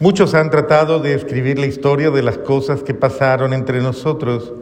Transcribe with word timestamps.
Muchos 0.00 0.34
han 0.34 0.50
tratado 0.50 1.00
de 1.00 1.14
escribir 1.14 1.58
la 1.58 1.66
historia 1.66 2.10
de 2.10 2.22
las 2.22 2.38
cosas 2.38 2.84
que 2.84 2.94
pasaron 2.94 3.52
entre 3.52 3.80
nosotros, 3.80 4.52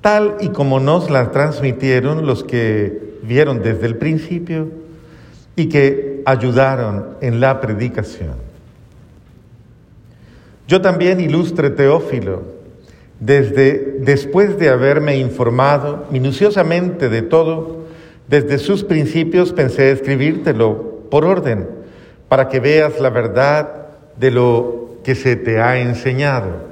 tal 0.00 0.36
y 0.40 0.48
como 0.48 0.80
nos 0.80 1.10
las 1.10 1.32
transmitieron 1.32 2.26
los 2.26 2.44
que 2.44 3.18
vieron 3.22 3.62
desde 3.62 3.86
el 3.86 3.96
principio 3.96 4.68
y 5.54 5.68
que 5.68 6.22
ayudaron 6.24 7.16
en 7.20 7.40
la 7.40 7.60
predicación. 7.60 8.36
Yo 10.66 10.80
también 10.80 11.20
ilustre 11.20 11.68
Teófilo, 11.68 12.42
desde 13.18 13.98
después 14.00 14.58
de 14.58 14.70
haberme 14.70 15.18
informado 15.18 16.06
minuciosamente 16.10 17.10
de 17.10 17.20
todo, 17.20 17.84
desde 18.28 18.56
sus 18.56 18.82
principios 18.84 19.52
pensé 19.52 19.90
escribírtelo 19.90 21.00
por 21.10 21.26
orden, 21.26 21.68
para 22.30 22.48
que 22.48 22.60
veas 22.60 22.98
la 22.98 23.10
verdad 23.10 23.79
de 24.20 24.30
lo 24.30 24.98
que 25.02 25.14
se 25.14 25.34
te 25.34 25.60
ha 25.60 25.80
enseñado. 25.80 26.68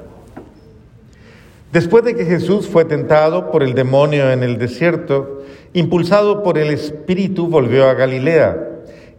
Después 1.73 2.03
de 2.03 2.15
que 2.15 2.25
Jesús 2.25 2.67
fue 2.67 2.85
tentado 2.85 3.51
por 3.51 3.63
el 3.63 3.73
demonio 3.73 4.31
en 4.31 4.43
el 4.43 4.59
desierto, 4.59 5.43
impulsado 5.73 6.43
por 6.43 6.59
el 6.59 6.69
Espíritu 6.69 7.47
volvió 7.47 7.89
a 7.89 7.95
Galilea. 7.95 8.67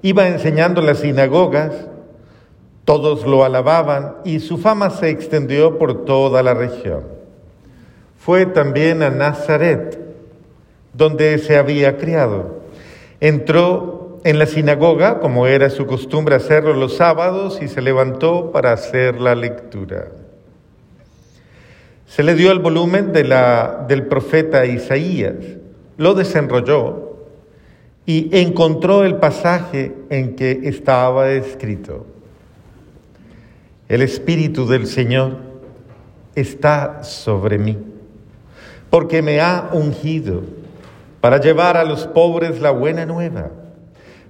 Iba 0.03 0.29
enseñando 0.29 0.81
en 0.81 0.87
las 0.87 1.01
sinagogas, 1.01 1.73
todos 2.85 3.27
lo 3.27 3.45
alababan 3.45 4.17
y 4.25 4.39
su 4.41 4.59
fama 4.59 4.91
se 4.91 5.11
extendió 5.11 5.77
por 5.79 6.05
toda 6.05 6.43
la 6.43 6.55
región. 6.55 7.03
Fue 8.19 8.47
también 8.47 9.03
a 9.03 9.11
Nazaret, 9.11 9.99
donde 10.93 11.39
se 11.39 11.57
había 11.57 11.99
criado. 11.99 12.61
Entró 13.21 14.00
en 14.25 14.39
la 14.39 14.47
sinagoga, 14.47 15.21
como 15.21 15.47
era 15.47 15.71
su 15.71 15.87
costumbre 15.87 16.35
hacerlo 16.35 16.75
los 16.75 16.97
sábados, 16.97 17.61
y 17.63 17.69
se 17.69 17.81
levantó 17.81 18.53
para 18.53 18.73
hacer 18.73 19.21
la 19.21 19.35
lectura. 19.35 20.09
Se 22.07 22.23
le 22.23 22.35
dio 22.35 22.51
el 22.53 22.59
volumen 22.59 23.13
del 23.13 24.07
profeta 24.09 24.67
Isaías, 24.67 25.37
lo 25.97 26.15
desenrolló 26.15 27.17
y 28.05 28.37
encontró 28.37 29.05
el 29.05 29.17
pasaje 29.17 29.95
en 30.11 30.35
que 30.35 30.61
estaba 30.65 31.31
escrito. 31.31 32.07
El 33.89 34.03
Espíritu 34.03 34.67
del 34.67 34.87
Señor 34.87 35.37
está 36.35 37.05
sobre 37.05 37.59
mí, 37.59 37.79
porque 38.91 39.23
me 39.23 39.41
ha 39.41 39.71
ungido 39.73 40.43
para 41.21 41.39
llevar 41.39 41.77
a 41.77 41.85
los 41.85 42.07
pobres 42.07 42.61
la 42.61 42.71
buena 42.71 43.07
nueva 43.07 43.51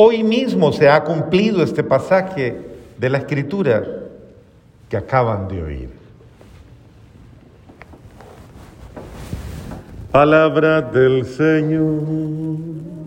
Hoy 0.00 0.22
mismo 0.22 0.72
se 0.72 0.88
ha 0.88 1.02
cumplido 1.02 1.60
este 1.60 1.82
pasaje 1.82 2.56
de 2.96 3.10
la 3.10 3.18
escritura 3.18 3.82
que 4.88 4.96
acaban 4.96 5.48
de 5.48 5.60
oír. 5.60 5.90
Palabra 10.12 10.80
del 10.82 11.26
Señor. 11.26 12.97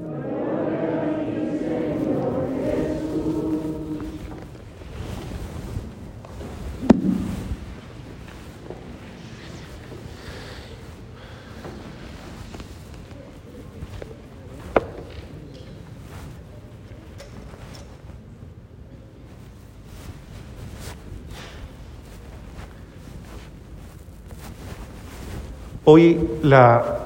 Hoy 25.84 26.30
la 26.44 27.00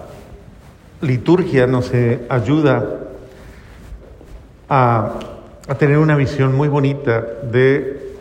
liturgia 1.00 1.66
nos 1.66 1.94
ayuda 2.28 3.08
a, 4.68 5.14
tener 5.80 5.98
una 5.98 6.18
visión 6.18 6.54
muy 6.54 6.68
bonita 6.68 7.22
de 7.22 8.18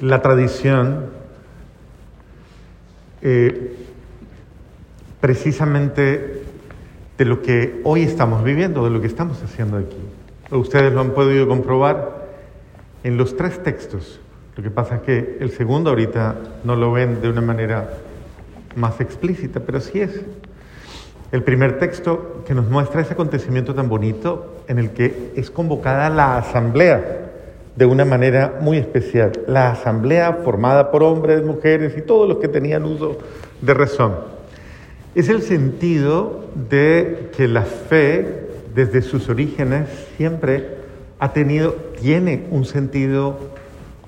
la 0.00 0.22
tradición 0.22 1.06
eh, 3.22 3.76
precisamente 5.20 6.44
de 7.18 7.24
lo 7.24 7.42
que 7.42 7.80
hoy 7.82 8.02
estamos 8.02 8.44
viviendo, 8.44 8.84
de 8.84 8.90
lo 8.90 9.00
que 9.00 9.08
estamos 9.08 9.42
haciendo 9.42 9.78
aquí. 9.78 9.98
Ustedes 10.52 10.92
lo 10.92 11.00
han 11.00 11.10
podido 11.10 11.48
comprobar 11.48 12.28
en 13.02 13.16
los 13.16 13.36
tres 13.36 13.60
textos. 13.64 14.20
Lo 14.56 14.62
que 14.62 14.70
pasa 14.70 14.96
es 14.96 15.02
que 15.02 15.38
el 15.40 15.50
segundo 15.50 15.90
ahorita 15.90 16.36
no 16.62 16.76
lo 16.76 16.92
ven 16.92 17.20
de 17.20 17.28
una 17.28 17.40
manera 17.40 17.90
más 18.76 19.00
explícita, 19.00 19.60
pero 19.60 19.80
sí 19.80 20.00
es. 20.00 20.20
El 21.32 21.44
primer 21.44 21.78
texto 21.78 22.42
que 22.46 22.54
nos 22.54 22.68
muestra 22.68 23.00
ese 23.00 23.12
acontecimiento 23.12 23.74
tan 23.74 23.88
bonito 23.88 24.62
en 24.66 24.78
el 24.78 24.90
que 24.90 25.32
es 25.36 25.50
convocada 25.50 26.10
la 26.10 26.38
asamblea 26.38 27.30
de 27.76 27.86
una 27.86 28.04
manera 28.04 28.58
muy 28.60 28.78
especial. 28.78 29.32
La 29.46 29.70
asamblea 29.70 30.40
formada 30.44 30.90
por 30.90 31.02
hombres, 31.02 31.44
mujeres 31.44 31.94
y 31.96 32.02
todos 32.02 32.28
los 32.28 32.38
que 32.38 32.48
tenían 32.48 32.84
uso 32.84 33.18
de 33.60 33.74
razón. 33.74 34.16
Es 35.14 35.28
el 35.28 35.42
sentido 35.42 36.44
de 36.68 37.30
que 37.36 37.48
la 37.48 37.62
fe, 37.62 38.48
desde 38.74 39.02
sus 39.02 39.28
orígenes, 39.28 39.88
siempre 40.16 40.78
ha 41.18 41.32
tenido, 41.32 41.72
tiene 42.00 42.46
un 42.50 42.64
sentido, 42.64 43.38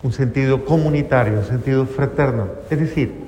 un 0.02 0.12
sentido 0.12 0.64
comunitario, 0.64 1.38
un 1.38 1.44
sentido 1.44 1.86
fraterno. 1.86 2.48
Es 2.70 2.80
decir, 2.80 3.21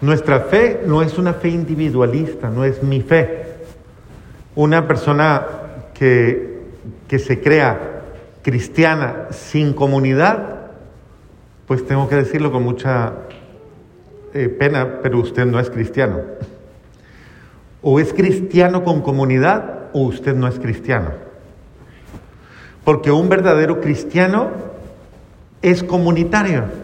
nuestra 0.00 0.40
fe 0.40 0.82
no 0.86 1.02
es 1.02 1.18
una 1.18 1.34
fe 1.34 1.48
individualista, 1.48 2.50
no 2.50 2.64
es 2.64 2.82
mi 2.82 3.00
fe. 3.00 3.46
Una 4.54 4.86
persona 4.86 5.44
que, 5.94 6.60
que 7.08 7.18
se 7.18 7.40
crea 7.40 8.02
cristiana 8.42 9.26
sin 9.30 9.72
comunidad, 9.72 10.70
pues 11.66 11.84
tengo 11.86 12.08
que 12.08 12.16
decirlo 12.16 12.52
con 12.52 12.62
mucha 12.62 13.12
eh, 14.34 14.48
pena, 14.48 15.00
pero 15.02 15.18
usted 15.18 15.46
no 15.46 15.58
es 15.58 15.68
cristiano. 15.68 16.20
O 17.82 17.98
es 17.98 18.12
cristiano 18.12 18.84
con 18.84 19.02
comunidad 19.02 19.88
o 19.92 20.02
usted 20.02 20.34
no 20.34 20.46
es 20.46 20.58
cristiano. 20.58 21.10
Porque 22.84 23.10
un 23.10 23.28
verdadero 23.28 23.80
cristiano 23.80 24.50
es 25.60 25.82
comunitario 25.82 26.77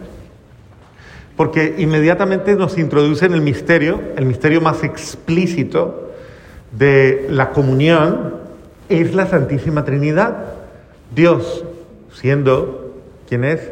porque 1.35 1.75
inmediatamente 1.77 2.55
nos 2.55 2.77
introduce 2.77 3.25
en 3.25 3.33
el 3.33 3.41
misterio, 3.41 4.01
el 4.15 4.25
misterio 4.25 4.61
más 4.61 4.83
explícito 4.83 6.11
de 6.71 7.27
la 7.29 7.51
comunión, 7.51 8.35
es 8.87 9.13
la 9.13 9.27
Santísima 9.27 9.83
Trinidad. 9.83 10.53
Dios, 11.13 11.65
siendo 12.13 12.93
quien 13.27 13.43
es, 13.43 13.71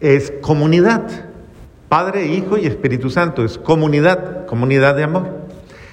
es 0.00 0.32
comunidad. 0.40 1.26
Padre, 1.88 2.26
Hijo 2.26 2.58
y 2.58 2.66
Espíritu 2.66 3.10
Santo, 3.10 3.44
es 3.44 3.58
comunidad, 3.58 4.46
comunidad 4.46 4.96
de 4.96 5.04
amor. 5.04 5.26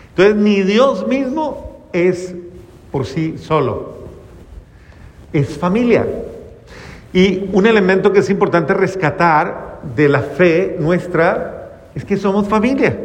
Entonces, 0.10 0.36
ni 0.36 0.62
Dios 0.62 1.08
mismo 1.08 1.88
es 1.94 2.34
por 2.92 3.06
sí 3.06 3.38
solo, 3.38 3.96
es 5.34 5.58
familia. 5.58 6.06
Y 7.16 7.50
un 7.54 7.66
elemento 7.66 8.12
que 8.12 8.20
es 8.20 8.30
importante 8.30 8.74
rescatar 8.74 9.80
de 9.96 10.10
la 10.10 10.20
fe 10.20 10.76
nuestra 10.78 11.80
es 11.96 12.04
que 12.04 12.18
somos 12.18 12.50
familia. 12.50 13.00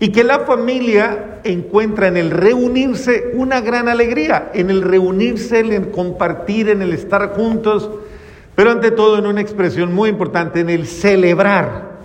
Y 0.00 0.08
que 0.08 0.24
la 0.24 0.38
familia 0.38 1.40
encuentra 1.44 2.08
en 2.08 2.16
el 2.16 2.30
reunirse 2.30 3.32
una 3.34 3.60
gran 3.60 3.86
alegría, 3.86 4.50
en 4.54 4.70
el 4.70 4.80
reunirse, 4.80 5.58
en 5.58 5.72
el 5.72 5.90
compartir, 5.90 6.70
en 6.70 6.80
el 6.80 6.94
estar 6.94 7.34
juntos, 7.34 7.90
pero 8.54 8.70
ante 8.70 8.92
todo 8.92 9.18
en 9.18 9.26
una 9.26 9.42
expresión 9.42 9.92
muy 9.92 10.08
importante, 10.08 10.60
en 10.60 10.70
el 10.70 10.86
celebrar. 10.86 11.98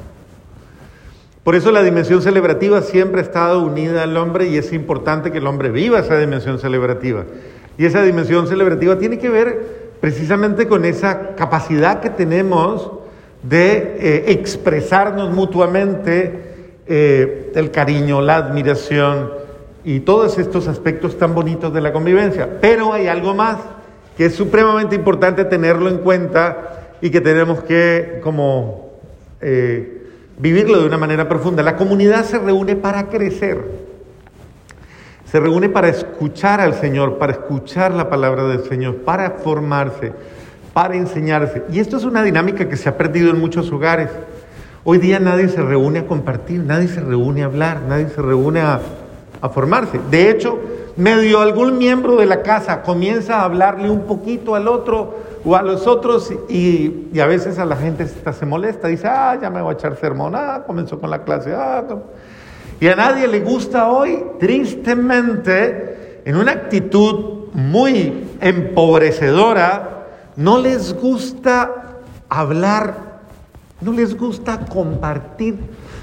Por 1.45 1.55
eso 1.55 1.71
la 1.71 1.83
dimensión 1.83 2.21
celebrativa 2.21 2.81
siempre 2.81 3.21
ha 3.21 3.23
estado 3.23 3.63
unida 3.63 4.03
al 4.03 4.17
hombre 4.17 4.49
y 4.49 4.57
es 4.57 4.73
importante 4.73 5.31
que 5.31 5.37
el 5.37 5.47
hombre 5.47 5.69
viva 5.69 5.99
esa 5.99 6.19
dimensión 6.19 6.59
celebrativa. 6.59 7.23
Y 7.77 7.85
esa 7.85 8.03
dimensión 8.03 8.45
celebrativa 8.45 8.99
tiene 8.99 9.19
que 9.19 9.29
ver 9.29 9.82
precisamente 10.03 10.67
con 10.67 10.83
esa 10.83 11.33
capacidad 11.33 12.01
que 12.01 12.09
tenemos 12.09 12.91
de 13.41 13.95
eh, 13.97 14.25
expresarnos 14.33 15.33
mutuamente 15.33 16.41
eh, 16.85 17.53
el 17.55 17.71
cariño, 17.71 18.19
la 18.19 18.35
admiración 18.35 19.31
y 19.85 20.01
todos 20.01 20.37
estos 20.39 20.67
aspectos 20.67 21.17
tan 21.17 21.33
bonitos 21.33 21.73
de 21.73 21.79
la 21.79 21.93
convivencia. 21.93 22.59
Pero 22.59 22.91
hay 22.91 23.07
algo 23.07 23.33
más 23.33 23.59
que 24.17 24.25
es 24.25 24.35
supremamente 24.35 24.93
importante 24.93 25.45
tenerlo 25.45 25.87
en 25.87 25.99
cuenta 25.99 26.97
y 26.99 27.09
que 27.09 27.21
tenemos 27.21 27.63
que 27.63 28.19
como 28.21 28.89
eh, 29.39 30.03
vivirlo 30.37 30.81
de 30.81 30.85
una 30.85 30.97
manera 30.97 31.29
profunda. 31.29 31.63
La 31.63 31.77
comunidad 31.77 32.25
se 32.25 32.39
reúne 32.39 32.75
para 32.75 33.07
crecer, 33.07 33.63
se 35.33 35.39
reúne 35.39 35.67
para 35.67 35.89
escuchar 35.89 36.61
al 36.61 36.75
Señor, 36.75 37.17
para 37.17 37.31
escuchar 37.31 37.91
la 37.91 38.07
palabra 38.07 38.43
del 38.43 38.65
Señor, 38.65 38.97
para 38.97 39.31
formarse 39.31 40.13
para 40.73 40.95
enseñarse. 40.95 41.63
Y 41.71 41.79
esto 41.79 41.97
es 41.97 42.03
una 42.03 42.21
dinámica 42.21 42.69
que 42.69 42.77
se 42.77 42.87
ha 42.87 42.99
perdido 42.99 43.31
en 43.31 43.39
muchos 43.39 43.71
hogares. 43.71 44.11
Hoy 44.83 44.99
día 44.99 45.19
nadie 45.19 45.49
se 45.49 45.63
reúne 45.63 45.97
a 45.99 46.05
compartir, 46.05 46.61
nadie 46.61 46.87
se 46.87 46.99
reúne 46.99 47.41
a 47.41 47.45
hablar, 47.45 47.81
nadie 47.81 48.09
se 48.09 48.21
reúne 48.21 48.61
a, 48.61 48.79
formarse. 49.51 49.99
De 50.11 50.29
hecho, 50.29 50.59
medio 50.97 51.41
algún 51.41 51.79
miembro 51.79 52.15
de 52.15 52.27
la 52.27 52.43
casa 52.43 52.83
comienza 52.83 53.37
a 53.37 53.45
hablarle 53.45 53.89
un 53.89 54.01
poquito 54.01 54.53
al 54.53 54.67
otro 54.67 55.15
o 55.43 55.55
a 55.55 55.63
los 55.63 55.87
otros 55.87 56.31
y, 56.47 57.09
a 57.19 57.25
veces 57.25 57.57
a 57.57 57.65
la 57.65 57.75
gente 57.75 58.05
se 58.07 58.45
molesta, 58.45 58.87
dice, 58.87 59.07
ah, 59.07 59.35
ya 59.41 59.49
me 59.49 59.63
voy 59.63 59.71
a 59.71 59.73
echar 59.73 59.97
sermón, 59.97 60.35
ah, 60.35 60.61
comenzó 60.67 60.99
con 60.99 61.09
la 61.09 61.23
clase, 61.23 61.55
ah, 61.55 61.83
y 62.79 62.87
a 62.87 62.95
nadie 62.95 63.27
le 63.27 63.39
gusta 63.41 63.89
hoy, 63.89 64.23
tristemente, 64.39 66.21
en 66.25 66.35
una 66.35 66.51
actitud 66.51 67.47
muy 67.53 68.27
empobrecedora, 68.41 70.07
no 70.35 70.59
les 70.59 70.93
gusta 70.93 72.01
hablar, 72.29 73.21
no 73.81 73.91
les 73.91 74.17
gusta 74.17 74.65
compartir, 74.65 75.57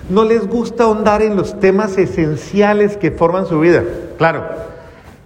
no 0.09 0.25
les 0.25 0.47
gusta 0.47 0.85
ahondar 0.85 1.23
en 1.23 1.37
los 1.37 1.59
temas 1.59 1.99
esenciales 1.99 2.97
que 2.97 3.11
forman 3.11 3.47
su 3.47 3.61
vida. 3.61 3.83
Claro, 4.19 4.45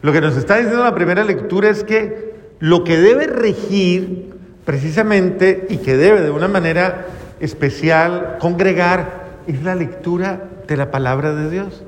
lo 0.03 0.13
que 0.13 0.21
nos 0.21 0.37
está 0.37 0.57
diciendo 0.57 0.83
la 0.83 0.95
primera 0.95 1.25
lectura 1.25 1.69
es 1.71 1.85
que 1.85 2.35
lo 2.61 2.85
que 2.85 2.99
debe 2.99 3.27
regir 3.27 4.35
precisamente 4.65 5.67
y 5.69 5.79
que 5.79 5.97
debe 5.97 6.23
de 6.23 6.31
una 6.31 6.49
manera 6.49 7.07
especial 7.41 8.39
congregar 8.41 9.25
es 9.47 9.63
la 9.63 9.75
lectura 9.75 10.49
de 10.67 10.77
la 10.77 10.91
palabra 10.91 11.35
de 11.35 11.51
Dios. 11.51 11.83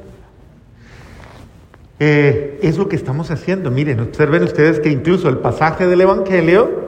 Eh, 1.99 2.59
es 2.63 2.77
lo 2.77 2.89
que 2.89 2.97
estamos 2.97 3.31
haciendo. 3.31 3.71
Miren, 3.71 4.01
observen 4.01 4.43
ustedes 4.43 4.81
que 4.81 4.91
incluso 4.91 5.29
el 5.29 5.39
pasaje 5.39 5.87
del 5.87 6.01
Evangelio 6.01 6.87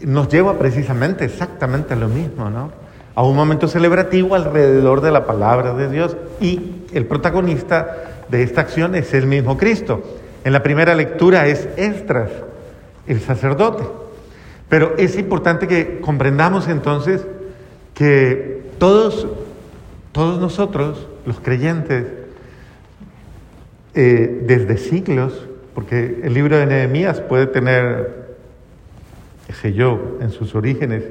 nos 0.00 0.28
lleva 0.28 0.58
precisamente 0.58 1.24
exactamente 1.24 1.94
a 1.94 1.96
lo 1.96 2.08
mismo, 2.08 2.50
¿no? 2.50 2.70
A 3.14 3.22
un 3.22 3.34
momento 3.34 3.66
celebrativo 3.66 4.34
alrededor 4.34 5.00
de 5.00 5.10
la 5.10 5.24
palabra 5.26 5.74
de 5.74 5.88
Dios 5.88 6.16
y 6.40 6.82
el 6.92 7.06
protagonista 7.06 8.24
de 8.28 8.42
esta 8.42 8.60
acción 8.60 8.94
es 8.94 9.14
el 9.14 9.26
mismo 9.26 9.56
Cristo. 9.56 10.02
En 10.44 10.52
la 10.52 10.62
primera 10.62 10.94
lectura 10.94 11.46
es 11.46 11.68
Estras, 11.76 12.30
el 13.06 13.20
sacerdote. 13.20 13.84
Pero 14.68 14.94
es 14.98 15.16
importante 15.16 15.68
que 15.68 16.00
comprendamos 16.00 16.68
entonces 16.68 17.24
que 17.94 18.62
todos, 18.78 19.26
todos 20.16 20.40
nosotros, 20.40 21.06
los 21.26 21.38
creyentes, 21.38 22.06
eh, 23.94 24.42
desde 24.46 24.78
siglos, 24.78 25.46
porque 25.74 26.20
el 26.24 26.34
libro 26.34 26.56
de 26.56 26.66
Nehemías 26.66 27.20
puede 27.20 27.46
tener 27.46 28.26
sé 29.60 29.72
yo, 29.72 30.18
en 30.20 30.30
sus 30.30 30.54
orígenes, 30.54 31.04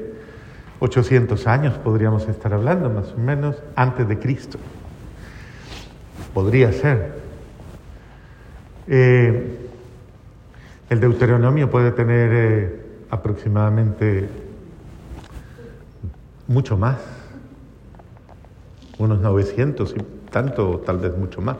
800 0.80 1.46
años 1.46 1.74
podríamos 1.78 2.28
estar 2.28 2.52
hablando, 2.52 2.90
más 2.90 3.12
o 3.12 3.18
menos, 3.18 3.56
antes 3.74 4.06
de 4.08 4.18
Cristo. 4.18 4.58
Podría 6.34 6.72
ser. 6.72 7.14
Eh, 8.88 9.58
el 10.90 11.00
Deuteronomio 11.00 11.70
puede 11.70 11.90
tener 11.92 12.30
eh, 12.32 12.80
aproximadamente 13.10 14.28
mucho 16.46 16.76
más, 16.76 16.98
unos 18.98 19.20
900 19.20 19.94
y 19.96 20.30
tanto, 20.30 20.82
tal 20.84 20.98
vez 20.98 21.16
mucho 21.16 21.40
más. 21.40 21.56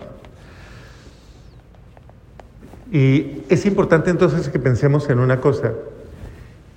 Y 2.91 3.43
es 3.49 3.67
importante 3.67 4.11
entonces 4.11 4.49
que 4.49 4.59
pensemos 4.59 5.11
en 5.11 5.19
una 5.19 5.41
cosa, 5.41 5.73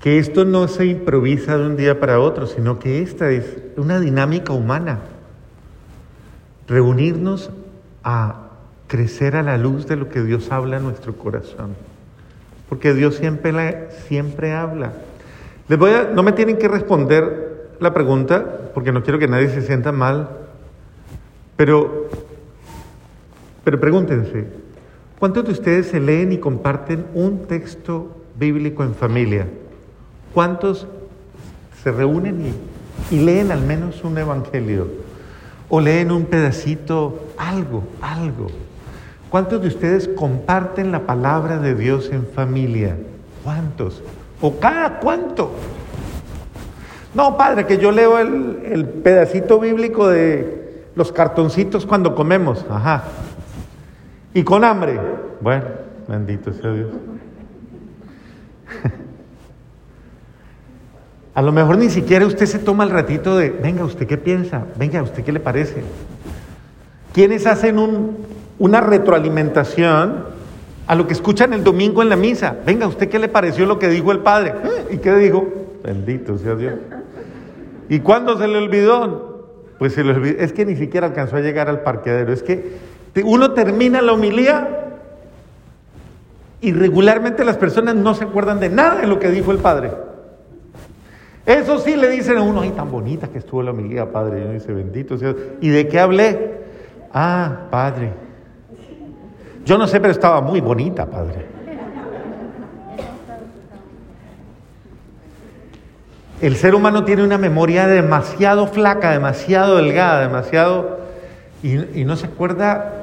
que 0.01 0.17
esto 0.17 0.45
no 0.45 0.67
se 0.67 0.85
improvisa 0.85 1.57
de 1.57 1.65
un 1.65 1.77
día 1.77 1.99
para 1.99 2.19
otro, 2.19 2.47
sino 2.47 2.79
que 2.79 3.01
esta 3.01 3.29
es 3.31 3.57
una 3.77 3.99
dinámica 3.99 4.53
humana. 4.53 4.99
Reunirnos 6.67 7.51
a 8.03 8.49
crecer 8.87 9.35
a 9.35 9.43
la 9.43 9.57
luz 9.57 9.87
de 9.87 9.97
lo 9.97 10.09
que 10.09 10.21
Dios 10.21 10.51
habla 10.51 10.77
en 10.77 10.83
nuestro 10.83 11.15
corazón. 11.15 11.75
Porque 12.69 12.93
Dios 12.93 13.15
siempre, 13.15 13.89
siempre 14.07 14.53
habla. 14.53 14.93
Les 15.67 15.77
voy 15.77 15.91
a, 15.91 16.05
no 16.05 16.23
me 16.23 16.31
tienen 16.31 16.57
que 16.57 16.67
responder 16.67 17.75
la 17.79 17.93
pregunta, 17.93 18.71
porque 18.73 18.91
no 18.91 19.03
quiero 19.03 19.19
que 19.19 19.27
nadie 19.27 19.49
se 19.49 19.61
sienta 19.61 19.91
mal, 19.91 20.38
pero, 21.59 22.07
pero 23.65 23.81
pregúntense, 23.81 24.45
¿cuántos 25.19 25.43
de 25.43 25.51
ustedes 25.51 25.87
se 25.87 25.99
leen 25.99 26.31
y 26.31 26.37
comparten 26.37 27.05
un 27.13 27.47
texto 27.47 28.15
bíblico 28.39 28.81
en 28.85 28.95
familia? 28.95 29.45
¿Cuántos 30.33 30.87
se 31.83 31.91
reúnen 31.91 32.53
y, 33.11 33.19
leen 33.19 33.51
al 33.51 33.59
menos 33.59 34.05
un 34.05 34.17
evangelio? 34.17 34.87
O 35.67 35.81
leen 35.81 36.13
un 36.13 36.27
pedacito, 36.27 37.27
algo, 37.37 37.83
algo. 37.99 38.47
¿Cuántos 39.29 39.61
de 39.61 39.67
ustedes 39.67 40.07
comparten 40.07 40.93
la 40.93 41.01
palabra 41.01 41.57
de 41.57 41.75
Dios 41.75 42.09
en 42.09 42.25
familia? 42.25 42.95
¿Cuántos? 43.43 44.01
¿O 44.39 44.57
cada 44.61 45.01
cuánto? 45.01 45.51
No, 47.13 47.35
padre, 47.35 47.65
que 47.65 47.77
yo 47.77 47.91
leo 47.91 48.17
el, 48.17 48.61
el, 48.63 48.85
pedacito 48.85 49.59
bíblico 49.59 50.07
de 50.07 50.58
los 50.99 51.11
cartoncitos 51.13 51.87
cuando 51.87 52.13
comemos. 52.13 52.63
Ajá. 52.69 53.05
Y 54.33 54.43
con 54.43 54.65
hambre. 54.65 54.99
Bueno, 55.39 55.65
bendito 56.07 56.53
sea 56.53 56.71
Dios. 56.73 56.89
A 61.33 61.41
lo 61.41 61.53
mejor 61.53 61.77
ni 61.77 61.89
siquiera 61.89 62.25
usted 62.27 62.45
se 62.45 62.59
toma 62.59 62.83
el 62.83 62.89
ratito 62.89 63.37
de, 63.37 63.49
venga, 63.49 63.85
¿usted 63.85 64.05
qué 64.05 64.17
piensa? 64.17 64.65
Venga, 64.77 65.01
¿usted 65.01 65.23
qué 65.23 65.31
le 65.31 65.39
parece? 65.39 65.83
¿Quiénes 67.13 67.47
hacen 67.47 67.79
una 68.59 68.81
retroalimentación 68.81 70.25
a 70.85 70.95
lo 70.95 71.07
que 71.07 71.13
escuchan 71.13 71.53
el 71.53 71.63
domingo 71.63 72.01
en 72.01 72.09
la 72.09 72.17
misa? 72.17 72.57
Venga, 72.65 72.87
¿usted 72.87 73.07
qué 73.07 73.19
le 73.19 73.29
pareció 73.29 73.65
lo 73.65 73.79
que 73.79 73.87
dijo 73.87 74.11
el 74.11 74.19
Padre? 74.19 74.53
¿Y 74.91 74.97
qué 74.97 75.15
dijo? 75.15 75.47
Bendito 75.81 76.37
sea 76.37 76.55
Dios. 76.55 76.73
¿Y 77.87 78.01
cuándo 78.01 78.37
se 78.37 78.49
le 78.49 78.57
olvidó? 78.57 79.28
Pues 79.79 79.93
se. 79.93 80.03
Es 80.37 80.53
que 80.53 80.65
ni 80.65 80.75
siquiera 80.75 81.07
alcanzó 81.07 81.37
a 81.37 81.39
llegar 81.39 81.69
al 81.69 81.81
parqueadero. 81.81 82.31
Es 82.31 82.43
que 82.43 82.77
uno 83.23 83.53
termina 83.53 84.01
la 84.01 84.13
homilía 84.13 84.79
y 86.61 86.73
regularmente 86.73 87.45
las 87.45 87.57
personas 87.57 87.95
no 87.95 88.13
se 88.13 88.25
acuerdan 88.25 88.59
de 88.59 88.69
nada 88.69 89.01
de 89.01 89.07
lo 89.07 89.19
que 89.19 89.29
dijo 89.29 89.51
el 89.51 89.57
Padre. 89.59 89.91
Eso 91.45 91.79
sí 91.79 91.95
le 91.95 92.09
dicen 92.09 92.37
a 92.37 92.43
uno, 92.43 92.61
ay, 92.61 92.71
tan 92.71 92.91
bonita 92.91 93.29
que 93.29 93.39
estuvo 93.39 93.63
la 93.63 93.71
homilía, 93.71 94.11
Padre. 94.11 94.41
Y 94.41 94.43
uno 94.43 94.53
dice, 94.53 94.71
bendito 94.73 95.17
sea. 95.17 95.33
¿Y 95.61 95.69
de 95.69 95.87
qué 95.87 95.99
hablé? 95.99 96.59
Ah, 97.11 97.67
Padre. 97.71 98.11
Yo 99.65 99.77
no 99.77 99.87
sé, 99.87 99.99
pero 99.99 100.11
estaba 100.11 100.41
muy 100.41 100.61
bonita, 100.61 101.05
Padre. 101.05 101.45
El 106.41 106.55
ser 106.55 106.75
humano 106.75 107.03
tiene 107.03 107.23
una 107.23 107.37
memoria 107.37 107.87
demasiado 107.87 108.67
flaca, 108.67 109.11
demasiado 109.11 109.77
delgada, 109.77 110.21
demasiado... 110.21 110.99
Y, 111.61 112.05
no 112.05 112.15
se 112.15 112.25
acuerda, 112.25 112.93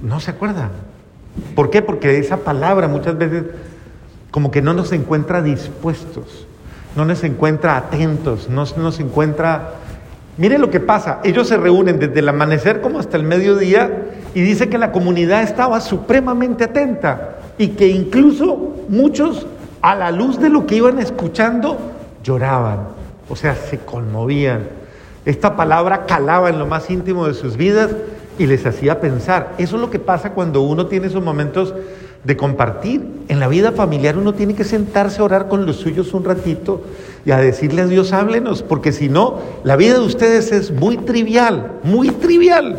no 0.00 0.18
se 0.18 0.30
acuerda. 0.30 0.70
¿Por 1.54 1.68
qué? 1.68 1.82
Porque 1.82 2.18
esa 2.18 2.38
palabra 2.38 2.88
muchas 2.88 3.18
veces 3.18 3.44
como 4.30 4.50
que 4.50 4.62
no 4.62 4.72
nos 4.72 4.92
encuentra 4.92 5.42
dispuestos 5.42 6.46
no 6.96 7.04
nos 7.04 7.24
encuentra 7.24 7.76
atentos, 7.76 8.48
no 8.48 8.64
nos 8.76 9.00
encuentra... 9.00 9.74
Mire 10.38 10.58
lo 10.58 10.70
que 10.70 10.80
pasa, 10.80 11.20
ellos 11.24 11.48
se 11.48 11.58
reúnen 11.58 11.98
desde 11.98 12.20
el 12.20 12.28
amanecer 12.28 12.80
como 12.80 12.98
hasta 12.98 13.18
el 13.18 13.22
mediodía 13.22 13.90
y 14.34 14.40
dice 14.40 14.70
que 14.70 14.78
la 14.78 14.90
comunidad 14.90 15.42
estaba 15.42 15.78
supremamente 15.80 16.64
atenta 16.64 17.36
y 17.58 17.68
que 17.68 17.88
incluso 17.88 18.76
muchos 18.88 19.46
a 19.82 19.94
la 19.94 20.10
luz 20.10 20.38
de 20.38 20.48
lo 20.48 20.66
que 20.66 20.76
iban 20.76 20.98
escuchando 20.98 21.76
lloraban, 22.22 22.88
o 23.28 23.36
sea, 23.36 23.54
se 23.56 23.78
conmovían. 23.78 24.68
Esta 25.24 25.56
palabra 25.56 26.06
calaba 26.06 26.48
en 26.48 26.58
lo 26.58 26.66
más 26.66 26.88
íntimo 26.88 27.26
de 27.26 27.34
sus 27.34 27.56
vidas 27.56 27.90
y 28.38 28.46
les 28.46 28.64
hacía 28.64 29.00
pensar. 29.00 29.54
Eso 29.58 29.76
es 29.76 29.82
lo 29.82 29.90
que 29.90 29.98
pasa 29.98 30.32
cuando 30.32 30.62
uno 30.62 30.86
tiene 30.86 31.08
esos 31.08 31.22
momentos 31.22 31.74
de 32.24 32.36
compartir. 32.36 33.04
En 33.28 33.40
la 33.40 33.48
vida 33.48 33.72
familiar 33.72 34.16
uno 34.16 34.34
tiene 34.34 34.54
que 34.54 34.64
sentarse 34.64 35.20
a 35.20 35.24
orar 35.24 35.48
con 35.48 35.66
los 35.66 35.76
suyos 35.76 36.14
un 36.14 36.24
ratito, 36.24 36.82
y 37.24 37.30
a 37.30 37.38
decirle 37.38 37.82
a 37.82 37.86
Dios, 37.86 38.12
háblenos, 38.12 38.62
porque 38.62 38.92
si 38.92 39.08
no, 39.08 39.38
la 39.64 39.76
vida 39.76 39.94
de 39.94 40.00
ustedes 40.00 40.50
es 40.52 40.72
muy 40.72 40.96
trivial, 40.96 41.78
muy 41.84 42.10
trivial, 42.10 42.76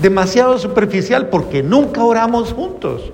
demasiado 0.00 0.58
superficial, 0.58 1.28
porque 1.28 1.62
nunca 1.62 2.04
oramos 2.04 2.52
juntos. 2.52 3.12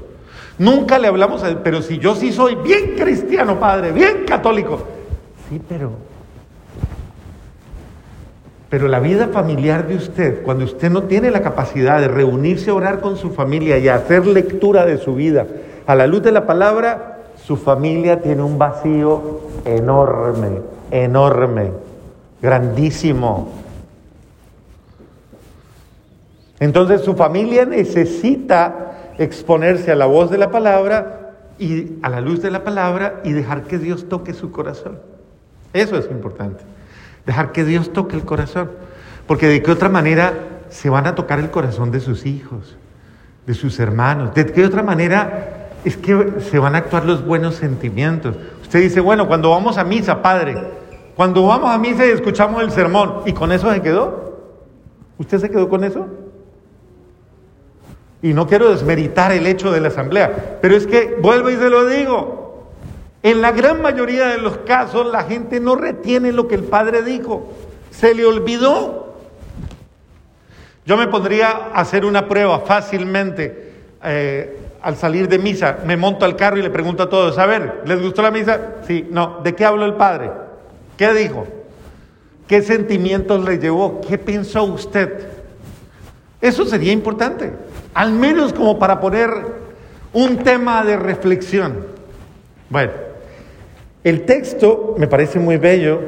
Nunca 0.59 0.99
le 0.99 1.09
hablamos 1.09 1.43
a 1.43 1.63
pero 1.63 1.83
si 1.83 1.99
yo 1.99 2.15
sí 2.15 2.33
soy 2.33 2.55
bien 2.55 2.95
cristiano, 2.97 3.59
padre, 3.59 3.93
bien 3.93 4.25
católico. 4.27 4.79
Sí, 5.49 5.61
pero 5.69 5.93
pero 8.75 8.89
la 8.89 8.99
vida 8.99 9.29
familiar 9.29 9.87
de 9.87 9.95
usted, 9.95 10.43
cuando 10.43 10.65
usted 10.65 10.91
no 10.91 11.05
tiene 11.05 11.31
la 11.31 11.43
capacidad 11.43 12.01
de 12.01 12.09
reunirse 12.09 12.71
a 12.71 12.75
orar 12.75 13.01
con 13.01 13.17
su 13.17 13.31
familia 13.31 13.79
y 13.79 13.87
hacer 13.87 14.27
lectura 14.27 14.85
de 14.85 14.99
su 14.99 15.15
vida 15.15 15.47
a 15.87 15.95
la 15.95 16.09
luz 16.09 16.25
de 16.25 16.33
la 16.33 16.45
palabra, 16.45 17.21
su 17.37 17.57
familia 17.57 18.21
tiene 18.21 18.43
un 18.43 18.59
vacío 18.59 19.43
enorme, 19.65 20.61
enorme, 20.91 21.71
grandísimo. 22.43 23.53
Entonces 26.59 27.03
su 27.03 27.15
familia 27.15 27.65
necesita 27.67 28.84
exponerse 29.19 29.93
a 29.93 29.97
la 29.97 30.07
voz 30.07 30.31
de 30.31 30.39
la 30.39 30.51
palabra 30.51 31.33
y 31.59 31.99
a 32.03 32.09
la 32.09 32.21
luz 32.21 32.43
de 32.43 32.51
la 32.51 32.65
palabra 32.65 33.21
y 33.25 33.33
dejar 33.33 33.65
que 33.65 33.79
Dios 33.79 34.09
toque 34.09 34.35
su 34.35 34.51
corazón. 34.51 34.99
Eso 35.73 35.97
es 35.97 36.11
importante. 36.11 36.65
Dejar 37.27 37.53
que 37.53 37.65
Dios 37.65 37.93
toque 37.93 38.17
el 38.17 38.25
corazón. 38.25 38.71
Porque 39.27 39.47
de 39.47 39.63
qué 39.63 39.71
otra 39.71 39.89
manera 39.89 40.35
se 40.69 40.91
van 40.91 41.07
a 41.07 41.15
tocar 41.15 41.39
el 41.39 41.51
corazón 41.51 41.91
de 41.91 42.01
sus 42.01 42.27
hijos, 42.27 42.77
de 43.47 43.55
sus 43.55 43.79
hermanos. 43.79 44.35
De 44.35 44.47
qué 44.47 44.65
otra 44.65 44.83
manera 44.83 45.71
es 45.85 45.97
que 45.97 46.41
se 46.41 46.59
van 46.59 46.75
a 46.75 46.79
actuar 46.79 47.05
los 47.05 47.25
buenos 47.25 47.57
sentimientos. 47.57 48.37
Usted 48.63 48.81
dice, 48.81 49.01
bueno, 49.01 49.27
cuando 49.27 49.51
vamos 49.51 49.79
a 49.79 49.85
misa, 49.85 50.23
padre, 50.23 50.57
cuando 51.17 51.47
vamos 51.47 51.71
a 51.71 51.79
misa 51.79 52.07
y 52.07 52.11
escuchamos 52.11 52.63
el 52.63 52.71
sermón, 52.71 53.23
¿y 53.27 53.33
con 53.33 53.53
eso 53.53 53.73
se 53.73 53.81
quedó? 53.81 54.39
¿Usted 55.19 55.39
se 55.39 55.51
quedó 55.51 55.69
con 55.69 55.85
eso? 55.85 56.07
Y 58.25 58.33
no 58.33 58.47
quiero 58.47 58.71
desmeritar 58.71 59.33
el 59.33 59.47
hecho 59.47 59.71
de 59.71 59.83
la 59.83 59.89
asamblea, 59.89 60.59
pero 60.63 60.75
es 60.75 60.87
que 60.87 61.15
vuelvo 61.21 61.51
y 61.51 61.57
se 61.57 61.69
lo 61.69 61.85
digo, 61.85 62.71
en 63.23 63.43
la 63.43 63.53
gran 63.53 63.83
mayoría 63.83 64.29
de 64.29 64.39
los 64.39 64.57
casos 64.61 65.13
la 65.13 65.25
gente 65.25 65.61
no 65.61 65.77
retiene 65.77 66.33
lo 66.33 66.49
que 66.49 66.55
el 66.55 66.65
padre 66.65 67.03
dijo. 67.03 67.53
Se 67.91 68.15
le 68.15 68.25
olvidó. 68.25 69.19
Yo 70.87 70.97
me 70.97 71.07
pondría 71.07 71.51
a 71.51 71.81
hacer 71.83 72.07
una 72.07 72.27
prueba 72.27 72.61
fácilmente. 72.61 73.73
Eh, 74.03 74.59
al 74.81 74.97
salir 74.97 75.29
de 75.29 75.39
misa, 75.39 75.81
me 75.85 75.99
monto 75.99 76.25
al 76.25 76.35
carro 76.35 76.57
y 76.57 76.63
le 76.63 76.71
pregunto 76.71 77.03
a 77.03 77.11
todos, 77.11 77.37
a 77.37 77.45
ver, 77.45 77.83
¿les 77.85 78.01
gustó 78.01 78.23
la 78.23 78.31
misa? 78.31 78.77
Sí, 78.87 79.07
no. 79.11 79.41
¿De 79.45 79.55
qué 79.55 79.67
habló 79.67 79.85
el 79.85 79.97
padre? 79.97 80.31
¿Qué 80.97 81.13
dijo? 81.13 81.47
¿Qué 82.49 82.63
sentimientos 82.63 83.45
le 83.45 83.59
llevó? 83.59 84.01
¿Qué 84.01 84.17
pensó 84.17 84.65
usted? 84.65 85.29
Eso 86.45 86.67
sería 86.67 86.93
importante, 86.93 87.55
al 87.95 88.13
menos 88.13 88.53
como 88.53 88.79
para 88.79 89.01
poner 89.01 89.31
un 90.13 90.39
tema 90.39 90.85
de 90.85 90.97
reflexión. 90.97 91.87
Bueno, 92.69 92.93
el 94.03 94.25
texto 94.27 94.95
me 94.99 95.07
parece 95.07 95.39
muy 95.39 95.57
bello 95.57 96.01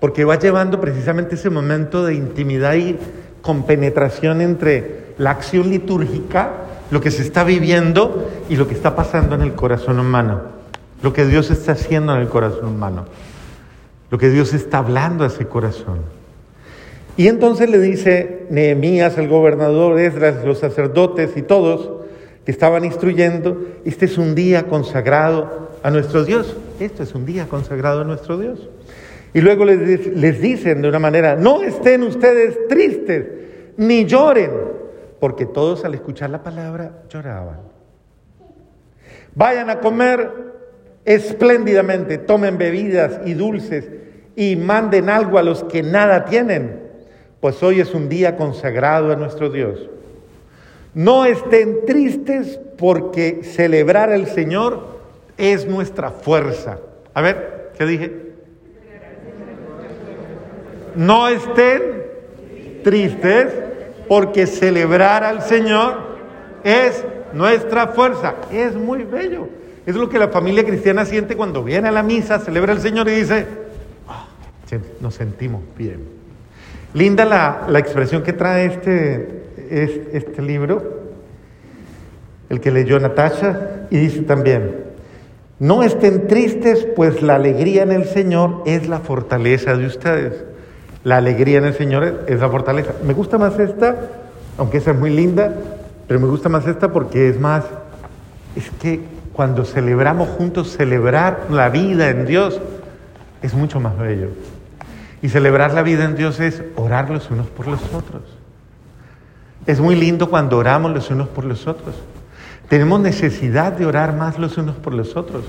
porque 0.00 0.24
va 0.24 0.38
llevando 0.38 0.80
precisamente 0.80 1.34
ese 1.34 1.50
momento 1.50 2.04
de 2.04 2.14
intimidad 2.14 2.74
y 2.74 2.98
compenetración 3.42 4.40
entre 4.40 5.14
la 5.18 5.30
acción 5.30 5.70
litúrgica, 5.70 6.52
lo 6.90 7.00
que 7.00 7.10
se 7.10 7.22
está 7.22 7.44
viviendo 7.44 8.30
y 8.48 8.56
lo 8.56 8.68
que 8.68 8.74
está 8.74 8.94
pasando 8.94 9.34
en 9.34 9.42
el 9.42 9.54
corazón 9.54 9.98
humano, 9.98 10.42
lo 11.02 11.12
que 11.12 11.24
Dios 11.26 11.50
está 11.50 11.72
haciendo 11.72 12.14
en 12.14 12.20
el 12.20 12.28
corazón 12.28 12.66
humano, 12.66 13.06
lo 14.10 14.18
que 14.18 14.30
Dios 14.30 14.52
está 14.54 14.78
hablando 14.78 15.24
a 15.24 15.28
ese 15.28 15.46
corazón. 15.46 15.98
Y 17.16 17.28
entonces 17.28 17.70
le 17.70 17.78
dice 17.78 18.46
Nehemías, 18.50 19.16
el 19.18 19.28
gobernador, 19.28 19.98
Esdras, 20.00 20.44
los 20.44 20.58
sacerdotes 20.58 21.36
y 21.36 21.42
todos 21.42 22.04
que 22.44 22.50
estaban 22.50 22.84
instruyendo, 22.84 23.62
este 23.84 24.04
es 24.06 24.18
un 24.18 24.34
día 24.34 24.64
consagrado 24.64 25.70
a 25.82 25.90
nuestro 25.90 26.24
Dios. 26.24 26.56
Esto 26.80 27.02
es 27.02 27.14
un 27.14 27.24
día 27.24 27.46
consagrado 27.46 28.00
a 28.00 28.04
nuestro 28.04 28.36
Dios. 28.36 28.68
Y 29.32 29.40
luego 29.40 29.64
les, 29.64 30.06
les 30.08 30.40
dicen 30.40 30.82
de 30.82 30.88
una 30.88 30.98
manera, 30.98 31.36
no 31.36 31.62
estén 31.62 32.02
ustedes 32.02 32.68
tristes, 32.68 33.26
ni 33.76 34.04
lloren, 34.04 34.50
porque 35.20 35.46
todos 35.46 35.84
al 35.84 35.94
escuchar 35.94 36.30
la 36.30 36.42
palabra 36.42 37.04
lloraban. 37.08 37.60
Vayan 39.34 39.70
a 39.70 39.80
comer 39.80 40.30
espléndidamente, 41.04 42.18
tomen 42.18 42.58
bebidas 42.58 43.20
y 43.24 43.34
dulces 43.34 43.88
y 44.36 44.56
manden 44.56 45.08
algo 45.08 45.38
a 45.38 45.42
los 45.42 45.64
que 45.64 45.82
nada 45.82 46.24
tienen, 46.24 46.83
pues 47.44 47.62
hoy 47.62 47.78
es 47.78 47.92
un 47.92 48.08
día 48.08 48.36
consagrado 48.36 49.12
a 49.12 49.16
nuestro 49.16 49.50
Dios. 49.50 49.78
No 50.94 51.26
estén 51.26 51.84
tristes 51.84 52.58
porque 52.78 53.44
celebrar 53.44 54.10
al 54.10 54.28
Señor 54.28 54.96
es 55.36 55.66
nuestra 55.66 56.10
fuerza. 56.10 56.78
A 57.12 57.20
ver, 57.20 57.72
¿qué 57.76 57.84
dije? 57.84 58.12
No 60.94 61.28
estén 61.28 61.82
tristes 62.82 63.52
porque 64.08 64.46
celebrar 64.46 65.22
al 65.22 65.42
Señor 65.42 65.98
es 66.64 67.04
nuestra 67.34 67.88
fuerza. 67.88 68.36
Es 68.50 68.74
muy 68.74 69.02
bello. 69.02 69.50
Es 69.84 69.96
lo 69.96 70.08
que 70.08 70.18
la 70.18 70.28
familia 70.28 70.64
cristiana 70.64 71.04
siente 71.04 71.36
cuando 71.36 71.62
viene 71.62 71.88
a 71.88 71.92
la 71.92 72.02
misa, 72.02 72.38
celebra 72.38 72.72
al 72.72 72.80
Señor 72.80 73.06
y 73.08 73.16
dice, 73.16 73.46
ah, 74.08 74.28
nos 75.02 75.14
sentimos 75.14 75.60
bien. 75.76 76.23
Linda 76.94 77.24
la, 77.24 77.66
la 77.68 77.80
expresión 77.80 78.22
que 78.22 78.32
trae 78.32 78.66
este, 78.66 79.44
este, 79.68 80.16
este 80.16 80.42
libro, 80.42 81.02
el 82.48 82.60
que 82.60 82.70
leyó 82.70 82.98
Natasha, 83.00 83.86
y 83.90 83.98
dice 83.98 84.22
también, 84.22 84.84
no 85.58 85.82
estén 85.82 86.26
tristes, 86.28 86.86
pues 86.96 87.20
la 87.20 87.34
alegría 87.34 87.82
en 87.82 87.92
el 87.92 88.04
Señor 88.04 88.62
es 88.66 88.88
la 88.88 89.00
fortaleza 89.00 89.76
de 89.76 89.86
ustedes. 89.86 90.44
La 91.02 91.16
alegría 91.16 91.58
en 91.58 91.64
el 91.64 91.74
Señor 91.74 92.24
es 92.26 92.40
la 92.40 92.48
fortaleza. 92.48 92.92
Me 93.04 93.12
gusta 93.12 93.38
más 93.38 93.58
esta, 93.58 93.96
aunque 94.56 94.78
esa 94.78 94.92
es 94.92 94.98
muy 94.98 95.10
linda, 95.10 95.54
pero 96.06 96.20
me 96.20 96.26
gusta 96.26 96.48
más 96.48 96.66
esta 96.66 96.92
porque 96.92 97.28
es 97.28 97.40
más, 97.40 97.64
es 98.56 98.70
que 98.80 99.00
cuando 99.32 99.64
celebramos 99.64 100.28
juntos, 100.28 100.76
celebrar 100.76 101.46
la 101.50 101.68
vida 101.68 102.08
en 102.08 102.24
Dios 102.24 102.60
es 103.42 103.52
mucho 103.52 103.80
más 103.80 103.98
bello. 103.98 104.28
Y 105.24 105.30
celebrar 105.30 105.72
la 105.72 105.82
vida 105.82 106.04
en 106.04 106.16
Dios 106.16 106.38
es 106.38 106.62
orar 106.76 107.08
los 107.08 107.30
unos 107.30 107.46
por 107.46 107.66
los 107.66 107.80
otros. 107.94 108.20
Es 109.64 109.80
muy 109.80 109.96
lindo 109.96 110.28
cuando 110.28 110.58
oramos 110.58 110.92
los 110.92 111.08
unos 111.08 111.28
por 111.28 111.46
los 111.46 111.66
otros. 111.66 111.94
Tenemos 112.68 113.00
necesidad 113.00 113.72
de 113.72 113.86
orar 113.86 114.14
más 114.14 114.38
los 114.38 114.58
unos 114.58 114.76
por 114.76 114.92
los 114.92 115.16
otros. 115.16 115.44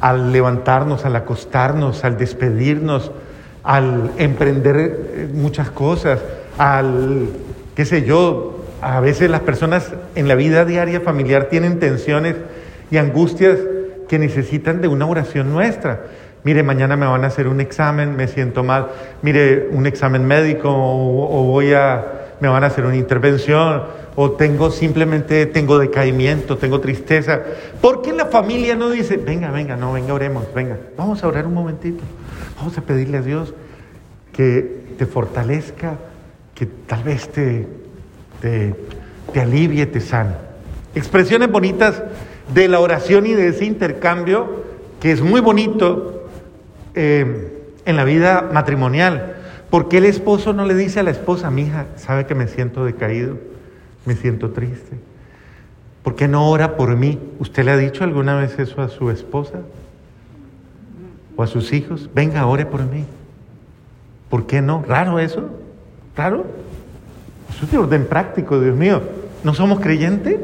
Al 0.00 0.32
levantarnos, 0.32 1.04
al 1.04 1.14
acostarnos, 1.14 2.02
al 2.02 2.18
despedirnos, 2.18 3.12
al 3.62 4.10
emprender 4.18 4.76
eh, 4.76 5.28
muchas 5.32 5.70
cosas, 5.70 6.18
al, 6.58 7.28
qué 7.76 7.84
sé 7.84 8.02
yo, 8.02 8.64
a 8.82 8.98
veces 8.98 9.30
las 9.30 9.42
personas 9.42 9.92
en 10.16 10.26
la 10.26 10.34
vida 10.34 10.64
diaria 10.64 11.00
familiar 11.00 11.44
tienen 11.44 11.78
tensiones 11.78 12.34
y 12.90 12.96
angustias 12.96 13.56
que 14.08 14.18
necesitan 14.18 14.80
de 14.80 14.88
una 14.88 15.06
oración 15.06 15.52
nuestra. 15.52 16.00
Mire, 16.44 16.62
mañana 16.62 16.96
me 16.96 17.06
van 17.06 17.24
a 17.24 17.26
hacer 17.28 17.48
un 17.48 17.60
examen, 17.60 18.16
me 18.16 18.28
siento 18.28 18.62
mal. 18.62 18.88
Mire, 19.22 19.68
un 19.72 19.86
examen 19.86 20.24
médico 20.24 20.70
o, 20.70 21.44
voy 21.44 21.72
a, 21.72 22.04
me 22.40 22.48
van 22.48 22.64
a 22.64 22.68
hacer 22.68 22.84
una 22.84 22.96
intervención 22.96 23.82
o 24.14 24.32
tengo 24.32 24.70
simplemente 24.70 25.46
tengo 25.46 25.78
decaimiento, 25.78 26.56
tengo 26.56 26.80
tristeza. 26.80 27.40
¿Por 27.80 28.02
qué 28.02 28.12
la 28.12 28.26
familia 28.26 28.76
no 28.76 28.90
dice, 28.90 29.16
venga, 29.16 29.50
venga, 29.50 29.76
no, 29.76 29.92
venga, 29.92 30.14
oremos, 30.14 30.52
venga, 30.54 30.76
vamos 30.96 31.22
a 31.22 31.28
orar 31.28 31.46
un 31.46 31.54
momentito, 31.54 32.02
vamos 32.56 32.76
a 32.78 32.82
pedirle 32.82 33.18
a 33.18 33.22
Dios 33.22 33.54
que 34.32 34.94
te 34.98 35.06
fortalezca, 35.06 35.98
que 36.54 36.66
tal 36.66 37.04
vez 37.04 37.28
te, 37.30 37.66
te, 38.40 39.40
alivie, 39.40 39.86
te 39.86 40.00
sane. 40.00 40.34
Expresiones 40.94 41.50
bonitas 41.50 42.02
de 42.52 42.68
la 42.68 42.80
oración 42.80 43.26
y 43.26 43.34
de 43.34 43.48
ese 43.48 43.64
intercambio 43.64 44.64
que 45.00 45.12
es 45.12 45.20
muy 45.20 45.40
bonito 45.40 46.17
eh, 47.00 47.62
en 47.84 47.96
la 47.96 48.04
vida 48.04 48.50
matrimonial. 48.52 49.36
porque 49.70 49.98
el 49.98 50.06
esposo 50.06 50.54
no 50.54 50.64
le 50.64 50.74
dice 50.74 51.00
a 51.00 51.02
la 51.02 51.10
esposa, 51.10 51.50
mi 51.50 51.62
hija, 51.62 51.86
sabe 51.96 52.24
que 52.24 52.34
me 52.34 52.48
siento 52.48 52.84
decaído? 52.84 53.36
me 54.08 54.16
siento 54.16 54.50
triste. 54.50 54.96
¿Por 56.02 56.16
qué 56.16 56.26
no 56.26 56.48
ora 56.50 56.76
por 56.76 56.96
mí? 56.96 57.18
¿Usted 57.38 57.64
le 57.64 57.72
ha 57.72 57.76
dicho 57.76 58.02
alguna 58.02 58.36
vez 58.36 58.58
eso 58.58 58.80
a 58.80 58.88
su 58.88 59.10
esposa? 59.10 59.58
¿O 61.36 61.42
a 61.42 61.46
sus 61.46 61.72
hijos? 61.74 62.08
Venga, 62.14 62.46
ore 62.46 62.64
por 62.64 62.82
mí. 62.86 63.04
¿Por 64.30 64.46
qué 64.46 64.62
no? 64.62 64.82
¿Raro 64.88 65.18
eso? 65.18 65.50
¿Raro? 66.16 66.46
Eso 67.50 67.66
es 67.66 67.70
de 67.70 67.78
orden 67.78 68.06
práctico, 68.06 68.58
Dios 68.58 68.76
mío. 68.76 69.02
¿No 69.44 69.52
somos 69.52 69.80
creyentes? 69.80 70.40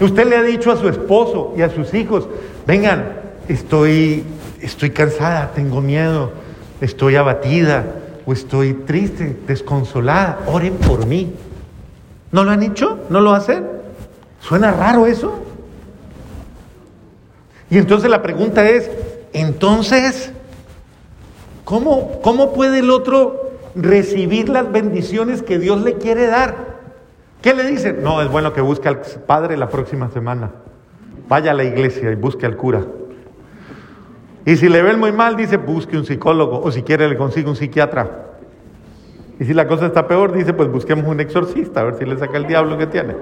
Usted 0.00 0.28
le 0.28 0.36
ha 0.36 0.42
dicho 0.42 0.70
a 0.70 0.76
su 0.76 0.88
esposo 0.88 1.54
y 1.56 1.62
a 1.62 1.70
sus 1.70 1.94
hijos, 1.94 2.28
vengan, 2.66 3.06
estoy, 3.48 4.24
estoy 4.64 4.90
cansada, 4.90 5.52
tengo 5.54 5.80
miedo, 5.80 6.32
estoy 6.80 7.16
abatida 7.16 7.84
o 8.26 8.32
estoy 8.32 8.74
triste, 8.74 9.36
desconsolada, 9.46 10.40
oren 10.46 10.74
por 10.76 11.06
mí. 11.06 11.32
¿No 12.32 12.44
lo 12.44 12.50
han 12.50 12.62
hecho? 12.62 12.98
¿No 13.10 13.20
lo 13.20 13.32
hacen? 13.32 13.66
¿Suena 14.40 14.72
raro 14.72 15.06
eso? 15.06 15.44
Y 17.70 17.78
entonces 17.78 18.10
la 18.10 18.22
pregunta 18.22 18.68
es, 18.68 18.90
entonces, 19.32 20.32
¿cómo, 21.64 22.20
cómo 22.22 22.52
puede 22.52 22.80
el 22.80 22.90
otro 22.90 23.52
recibir 23.74 24.48
las 24.48 24.70
bendiciones 24.70 25.42
que 25.42 25.58
Dios 25.58 25.82
le 25.82 25.94
quiere 25.94 26.26
dar? 26.26 26.74
¿Qué 27.42 27.54
le 27.54 27.64
dice? 27.64 27.92
No, 27.92 28.22
es 28.22 28.28
bueno 28.28 28.52
que 28.52 28.60
busque 28.60 28.88
al 28.88 29.00
Padre 29.26 29.56
la 29.56 29.68
próxima 29.68 30.10
semana. 30.10 30.50
Vaya 31.28 31.50
a 31.50 31.54
la 31.54 31.64
iglesia 31.64 32.10
y 32.10 32.14
busque 32.14 32.46
al 32.46 32.56
cura. 32.56 32.84
Y 34.46 34.56
si 34.56 34.68
le 34.68 34.82
ven 34.82 34.98
muy 34.98 35.12
mal, 35.12 35.36
dice, 35.36 35.56
busque 35.56 35.96
un 35.96 36.04
psicólogo 36.04 36.60
o 36.60 36.70
si 36.70 36.82
quiere 36.82 37.08
le 37.08 37.16
consigue 37.16 37.48
un 37.48 37.56
psiquiatra. 37.56 38.34
Y 39.38 39.44
si 39.44 39.54
la 39.54 39.66
cosa 39.66 39.86
está 39.86 40.06
peor, 40.06 40.32
dice, 40.32 40.52
pues 40.52 40.70
busquemos 40.70 41.06
un 41.06 41.20
exorcista, 41.20 41.80
a 41.80 41.84
ver 41.84 41.94
si 41.96 42.04
le 42.04 42.18
saca 42.18 42.36
el 42.36 42.46
diablo 42.46 42.76
que 42.76 42.86
tiene. 42.86 43.16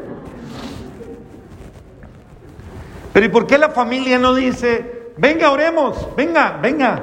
Pero 3.13 3.27
¿y 3.27 3.29
por 3.29 3.47
qué 3.47 3.57
la 3.57 3.71
familia 3.71 4.19
no 4.19 4.35
dice, 4.35 5.11
venga, 5.17 5.51
oremos, 5.51 6.09
venga, 6.17 6.59
venga, 6.61 7.03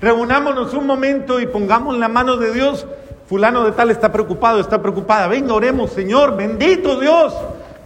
reunámonos 0.00 0.74
un 0.74 0.86
momento 0.86 1.40
y 1.40 1.46
pongamos 1.46 1.96
la 1.98 2.08
mano 2.08 2.36
de 2.36 2.52
Dios? 2.52 2.86
Fulano 3.26 3.64
de 3.64 3.72
tal 3.72 3.90
está 3.90 4.12
preocupado, 4.12 4.60
está 4.60 4.80
preocupada. 4.80 5.28
Venga, 5.28 5.54
oremos, 5.54 5.90
Señor, 5.90 6.36
bendito 6.36 6.98
Dios, 7.00 7.34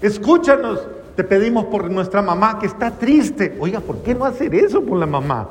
escúchanos. 0.01 0.81
Te 1.17 1.25
pedimos 1.25 1.67
por 1.67 1.91
nuestra 1.91 2.23
mamá 2.23 2.59
que 2.59 2.67
está 2.67 2.91
triste. 2.91 3.57
Oiga, 3.61 3.81
¿por 3.81 4.03
qué 4.03 4.15
no 4.15 4.25
hacer 4.25 4.55
eso 4.55 4.83
por 4.83 4.99
la 4.99 5.07
mamá? 5.07 5.49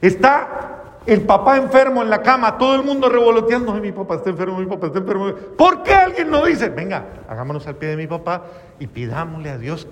Está 0.00 0.72
el 1.06 1.22
papá 1.22 1.56
enfermo 1.56 2.02
en 2.02 2.10
la 2.10 2.22
cama, 2.22 2.58
todo 2.58 2.74
el 2.74 2.82
mundo 2.82 3.08
revoloteando. 3.08 3.72
mi 3.74 3.92
papá 3.92 4.16
está 4.16 4.30
enfermo, 4.30 4.58
mi 4.58 4.66
papá 4.66 4.88
está 4.88 4.98
enfermo. 4.98 5.32
¿Por 5.56 5.82
qué 5.82 5.94
alguien 5.94 6.30
no 6.30 6.44
dice, 6.44 6.68
venga, 6.68 7.06
hagámonos 7.28 7.66
al 7.66 7.76
pie 7.76 7.90
de 7.90 7.96
mi 7.96 8.06
papá 8.06 8.42
y 8.78 8.86
pidámosle 8.86 9.50
a 9.50 9.58
Dios 9.58 9.88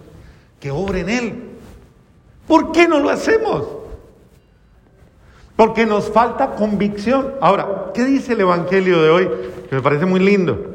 que 0.60 0.70
obre 0.70 1.00
en 1.00 1.08
él? 1.08 1.50
¿Por 2.46 2.72
qué 2.72 2.86
no 2.86 3.00
lo 3.00 3.10
hacemos? 3.10 3.66
Porque 5.56 5.86
nos 5.86 6.10
falta 6.10 6.54
convicción. 6.54 7.34
Ahora, 7.40 7.92
¿qué 7.94 8.04
dice 8.04 8.32
el 8.32 8.40
Evangelio 8.40 9.02
de 9.02 9.10
hoy? 9.10 9.30
Que 9.68 9.76
me 9.76 9.82
parece 9.82 10.06
muy 10.06 10.20
lindo. 10.20 10.69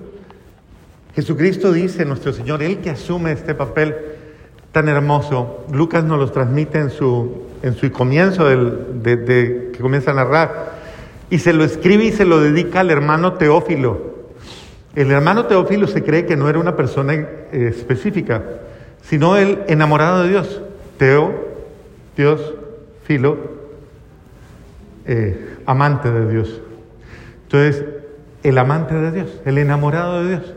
Jesucristo 1.15 1.72
dice, 1.72 2.03
nuestro 2.03 2.34
Señor, 2.34 2.62
Él 2.62 2.79
que 2.79 2.89
asume 2.89 3.31
este 3.31 3.55
papel 3.55 3.95
tan 4.74 4.89
hermoso, 4.89 5.65
Lucas 5.72 6.03
nos 6.03 6.19
lo 6.19 6.29
transmite 6.29 6.77
en 6.77 6.89
su, 6.89 7.43
en 7.63 7.74
su 7.75 7.89
comienzo 7.89 8.50
del, 8.50 9.01
de, 9.01 9.72
que 9.72 9.79
comienza 9.79 10.12
a 10.12 10.15
narrar, 10.15 10.74
y 11.29 11.39
se 11.39 11.53
lo 11.53 11.63
escribe 11.63 12.03
y 12.03 12.12
se 12.12 12.25
lo 12.25 12.41
dedica 12.41 12.81
al 12.81 12.91
hermano 12.91 13.34
Teófilo. 13.34 14.15
El 14.93 15.10
hermano 15.12 15.45
Teófilo 15.45 15.88
se 15.88 16.03
cree 16.03 16.25
que 16.25 16.36
no 16.36 16.50
era 16.50 16.60
una 16.60 16.75
persona 16.75 17.13
eh, 17.13 17.27
específica, 17.51 18.43
sino 19.01 19.38
el 19.38 19.60
enamorado 19.67 20.24
de 20.24 20.29
Dios. 20.29 20.62
Teo, 20.98 21.34
Dios, 22.17 22.53
Filo, 23.03 23.38
eh, 25.05 25.57
amante 25.65 26.12
de 26.12 26.31
Dios. 26.31 26.62
Entonces, 27.43 27.86
el 28.43 28.57
amante 28.57 28.95
de 28.95 29.12
Dios, 29.12 29.41
el 29.45 29.57
enamorado 29.57 30.24
de 30.24 30.29
Dios. 30.29 30.55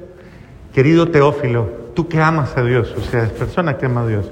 Querido 0.72 1.08
Teófilo, 1.08 1.68
tú 1.94 2.08
que 2.08 2.20
amas 2.20 2.56
a 2.56 2.62
Dios, 2.62 2.94
o 2.96 3.00
sea, 3.00 3.24
es 3.24 3.30
persona 3.30 3.78
que 3.78 3.86
ama 3.86 4.02
a 4.02 4.06
Dios, 4.06 4.30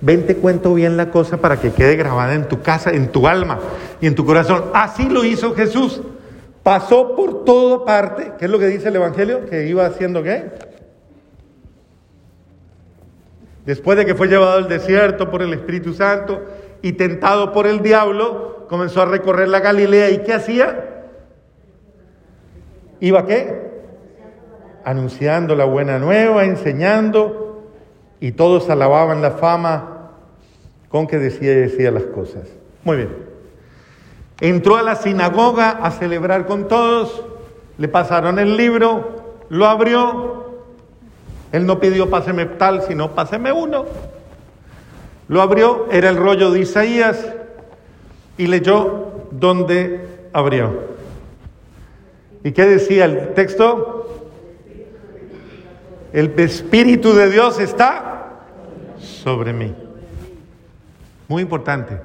ven 0.00 0.26
te 0.26 0.36
cuento 0.36 0.74
bien 0.74 0.96
la 0.96 1.10
cosa 1.10 1.38
para 1.38 1.60
que 1.60 1.72
quede 1.72 1.96
grabada 1.96 2.34
en 2.34 2.48
tu 2.48 2.62
casa, 2.62 2.90
en 2.90 3.08
tu 3.08 3.26
alma 3.26 3.58
y 4.00 4.06
en 4.06 4.14
tu 4.14 4.24
corazón. 4.24 4.64
Así 4.74 5.08
lo 5.08 5.24
hizo 5.24 5.54
Jesús. 5.54 6.02
Pasó 6.62 7.16
por 7.16 7.44
toda 7.44 7.84
parte. 7.84 8.32
¿Qué 8.38 8.44
es 8.44 8.50
lo 8.50 8.58
que 8.58 8.66
dice 8.66 8.88
el 8.88 8.96
Evangelio? 8.96 9.46
Que 9.46 9.66
iba 9.66 9.86
haciendo 9.86 10.22
qué? 10.22 10.50
Después 13.64 13.96
de 13.96 14.06
que 14.06 14.14
fue 14.14 14.28
llevado 14.28 14.58
al 14.58 14.68
desierto 14.68 15.30
por 15.30 15.42
el 15.42 15.52
Espíritu 15.52 15.94
Santo 15.94 16.42
y 16.82 16.92
tentado 16.92 17.52
por 17.52 17.66
el 17.66 17.82
diablo, 17.82 18.66
comenzó 18.68 19.02
a 19.02 19.06
recorrer 19.06 19.48
la 19.48 19.60
Galilea. 19.60 20.10
¿Y 20.10 20.18
qué 20.18 20.34
hacía? 20.34 21.04
¿Iba 23.00 23.26
qué? 23.26 23.69
Anunciando 24.84 25.54
la 25.54 25.64
buena 25.64 25.98
nueva, 25.98 26.44
enseñando, 26.44 27.62
y 28.20 28.32
todos 28.32 28.68
alababan 28.68 29.22
la 29.22 29.32
fama 29.32 30.10
con 30.88 31.06
que 31.06 31.18
decía 31.18 31.52
y 31.52 31.56
decía 31.56 31.90
las 31.90 32.04
cosas. 32.04 32.48
Tal 32.84 32.96
bien. 32.96 33.16
Entró 34.40 34.76
a 34.76 34.82
la 34.82 34.96
sinagoga 34.96 35.70
a 35.70 35.90
celebrar 35.90 36.46
con 36.46 36.68
todos, 36.68 37.24
le 37.78 37.88
pasaron 37.88 38.38
el 38.38 38.56
libro, 38.56 39.36
lo 39.48 39.66
abrió, 39.66 40.64
él 41.52 41.66
no 41.66 41.80
pidió 41.80 42.08
páseme 42.08 42.46
tal, 42.46 42.82
sino 42.82 43.14
páseme 43.14 43.52
uno. 43.52 43.84
Lo 45.28 45.42
abrió, 45.42 45.86
era 45.90 46.08
el 46.08 46.16
rollo 46.16 46.50
de 46.50 46.60
Isaías, 46.60 47.24
y 48.38 48.46
leyó 48.46 49.26
donde 49.30 50.28
abrió. 50.32 50.90
¿Y 52.42 52.52
qué 52.52 52.64
decía 52.64 53.04
el 53.04 53.34
texto? 53.34 53.99
El 56.12 56.32
Espíritu 56.38 57.14
de 57.14 57.30
Dios 57.30 57.60
está 57.60 58.40
sobre 58.98 59.52
mí. 59.52 59.74
Muy 61.28 61.42
importante. 61.42 62.00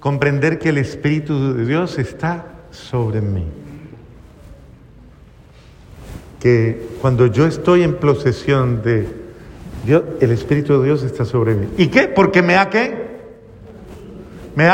Comprender 0.00 0.58
que 0.58 0.70
el 0.70 0.78
Espíritu 0.78 1.54
de 1.54 1.66
Dios 1.66 1.98
está 1.98 2.46
sobre 2.70 3.20
mí. 3.20 3.44
Que 6.40 6.86
cuando 7.00 7.26
yo 7.26 7.46
estoy 7.46 7.82
en 7.82 7.96
posesión 7.96 8.82
de 8.82 9.06
Dios, 9.84 10.02
el 10.20 10.30
Espíritu 10.30 10.78
de 10.80 10.86
Dios 10.86 11.02
está 11.02 11.24
sobre 11.24 11.54
mí. 11.54 11.68
¿Y 11.76 11.88
qué? 11.88 12.08
Porque 12.08 12.42
me 12.42 12.56
ha 12.56 12.70
qué? 12.70 13.04
Me 14.54 14.68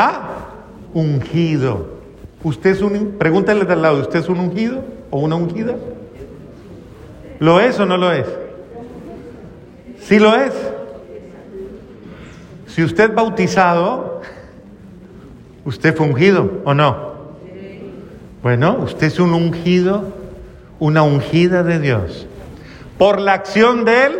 ungido. 0.93 2.01
¿Usted 2.43 2.71
es 2.71 2.81
un, 2.81 3.15
pregúntale 3.17 3.65
de 3.65 3.73
al 3.73 3.81
lado, 3.81 4.01
¿usted 4.01 4.19
es 4.19 4.29
un 4.29 4.39
ungido 4.39 4.83
o 5.09 5.19
una 5.19 5.35
ungida? 5.35 5.75
¿Lo 7.41 7.59
es 7.59 7.79
o 7.79 7.87
no 7.87 7.97
lo 7.97 8.11
es? 8.11 8.27
Sí 9.99 10.19
lo 10.19 10.35
es. 10.35 10.53
Si 12.67 12.83
usted 12.83 13.15
bautizado, 13.15 14.21
usted 15.65 15.95
fue 15.95 16.05
ungido 16.05 16.61
o 16.65 16.75
no. 16.75 17.13
Bueno, 18.43 18.77
usted 18.83 19.07
es 19.07 19.19
un 19.19 19.33
ungido, 19.33 20.13
una 20.77 21.01
ungida 21.01 21.63
de 21.63 21.79
Dios. 21.79 22.27
Por 22.99 23.19
la 23.19 23.33
acción 23.33 23.85
del 23.85 24.19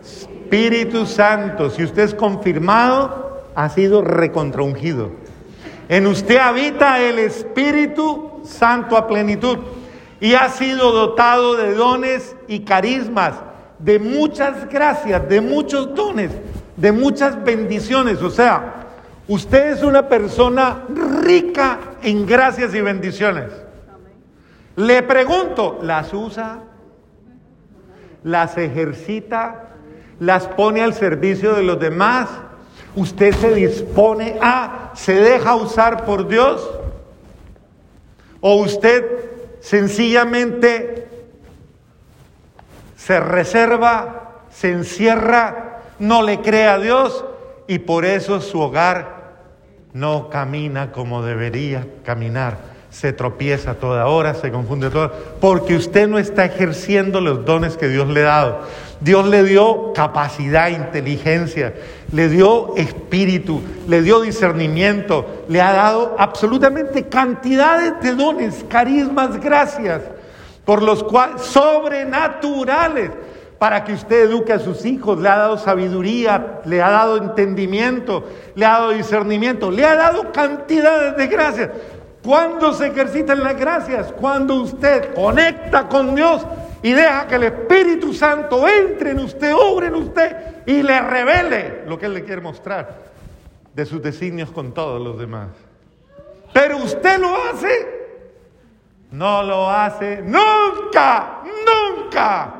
Espíritu 0.00 1.06
Santo, 1.06 1.70
si 1.70 1.82
usted 1.82 2.04
es 2.04 2.14
confirmado, 2.14 3.48
ha 3.56 3.68
sido 3.68 4.00
recontraungido. 4.00 5.10
En 5.88 6.06
usted 6.06 6.36
habita 6.36 7.00
el 7.00 7.18
Espíritu 7.18 8.42
Santo 8.44 8.96
a 8.96 9.08
plenitud 9.08 9.58
y 10.24 10.32
ha 10.36 10.48
sido 10.48 10.90
dotado 10.90 11.54
de 11.54 11.74
dones 11.74 12.34
y 12.48 12.60
carismas, 12.60 13.34
de 13.78 13.98
muchas 13.98 14.66
gracias, 14.70 15.28
de 15.28 15.42
muchos 15.42 15.94
dones, 15.94 16.30
de 16.78 16.92
muchas 16.92 17.44
bendiciones. 17.44 18.22
O 18.22 18.30
sea, 18.30 18.86
usted 19.28 19.72
es 19.72 19.82
una 19.82 20.08
persona 20.08 20.84
rica 21.20 21.78
en 22.02 22.24
gracias 22.24 22.74
y 22.74 22.80
bendiciones. 22.80 23.50
Le 24.76 25.02
pregunto, 25.02 25.80
¿las 25.82 26.14
usa? 26.14 26.60
¿Las 28.22 28.56
ejercita? 28.56 29.74
¿Las 30.20 30.46
pone 30.46 30.80
al 30.80 30.94
servicio 30.94 31.52
de 31.52 31.64
los 31.64 31.78
demás? 31.78 32.30
¿Usted 32.96 33.34
se 33.34 33.54
dispone 33.54 34.38
a, 34.40 34.92
se 34.94 35.16
deja 35.16 35.54
usar 35.54 36.06
por 36.06 36.26
Dios? 36.26 36.66
¿O 38.40 38.54
usted 38.54 39.33
sencillamente 39.64 41.08
se 42.96 43.18
reserva, 43.18 44.42
se 44.50 44.70
encierra, 44.70 45.80
no 45.98 46.22
le 46.22 46.40
cree 46.42 46.66
a 46.66 46.78
Dios 46.78 47.24
y 47.66 47.78
por 47.78 48.04
eso 48.04 48.42
su 48.42 48.60
hogar 48.60 49.32
no 49.94 50.28
camina 50.28 50.92
como 50.92 51.22
debería 51.22 51.86
caminar. 52.04 52.58
Se 52.90 53.14
tropieza 53.14 53.74
toda 53.76 54.06
hora, 54.06 54.34
se 54.34 54.52
confunde 54.52 54.90
todo, 54.90 55.12
porque 55.40 55.76
usted 55.76 56.08
no 56.08 56.18
está 56.18 56.44
ejerciendo 56.44 57.22
los 57.22 57.46
dones 57.46 57.78
que 57.78 57.88
Dios 57.88 58.06
le 58.08 58.20
ha 58.20 58.24
dado. 58.24 58.60
Dios 59.04 59.26
le 59.26 59.44
dio 59.44 59.92
capacidad, 59.92 60.68
inteligencia, 60.68 61.74
le 62.10 62.30
dio 62.30 62.74
espíritu, 62.74 63.60
le 63.86 64.00
dio 64.00 64.22
discernimiento, 64.22 65.44
le 65.46 65.60
ha 65.60 65.74
dado 65.74 66.16
absolutamente 66.18 67.06
cantidades 67.06 68.00
de 68.00 68.14
dones, 68.14 68.64
carismas, 68.66 69.38
gracias, 69.38 70.00
por 70.64 70.82
los 70.82 71.04
cuales 71.04 71.42
sobrenaturales, 71.42 73.10
para 73.58 73.84
que 73.84 73.92
usted 73.92 74.22
eduque 74.22 74.54
a 74.54 74.58
sus 74.58 74.86
hijos, 74.86 75.20
le 75.20 75.28
ha 75.28 75.36
dado 75.36 75.58
sabiduría, 75.58 76.62
le 76.64 76.80
ha 76.80 76.88
dado 76.88 77.18
entendimiento, 77.18 78.24
le 78.54 78.64
ha 78.64 78.70
dado 78.70 78.90
discernimiento, 78.92 79.70
le 79.70 79.84
ha 79.84 79.96
dado 79.96 80.32
cantidades 80.32 81.14
de 81.18 81.26
gracias. 81.26 81.70
¿Cuándo 82.24 82.72
se 82.72 82.86
ejercitan 82.86 83.44
las 83.44 83.54
gracias? 83.54 84.10
Cuando 84.18 84.54
usted 84.62 85.12
conecta 85.12 85.88
con 85.88 86.14
Dios 86.14 86.40
y 86.84 86.92
deja 86.92 87.26
que 87.26 87.36
el 87.36 87.44
Espíritu 87.44 88.12
Santo 88.12 88.68
entre 88.68 89.12
en 89.12 89.20
usted, 89.20 89.54
obre 89.54 89.86
en 89.86 89.94
usted 89.94 90.36
y 90.66 90.82
le 90.82 91.00
revele 91.00 91.82
lo 91.86 91.98
que 91.98 92.04
Él 92.04 92.12
le 92.12 92.24
quiere 92.24 92.42
mostrar 92.42 93.04
de 93.72 93.86
sus 93.86 94.02
designios 94.02 94.50
con 94.50 94.74
todos 94.74 95.00
los 95.00 95.18
demás. 95.18 95.48
Pero 96.52 96.76
usted 96.76 97.18
lo 97.18 97.34
hace. 97.42 98.04
No 99.12 99.42
lo 99.42 99.70
hace 99.70 100.20
nunca, 100.20 101.40
nunca. 101.64 102.54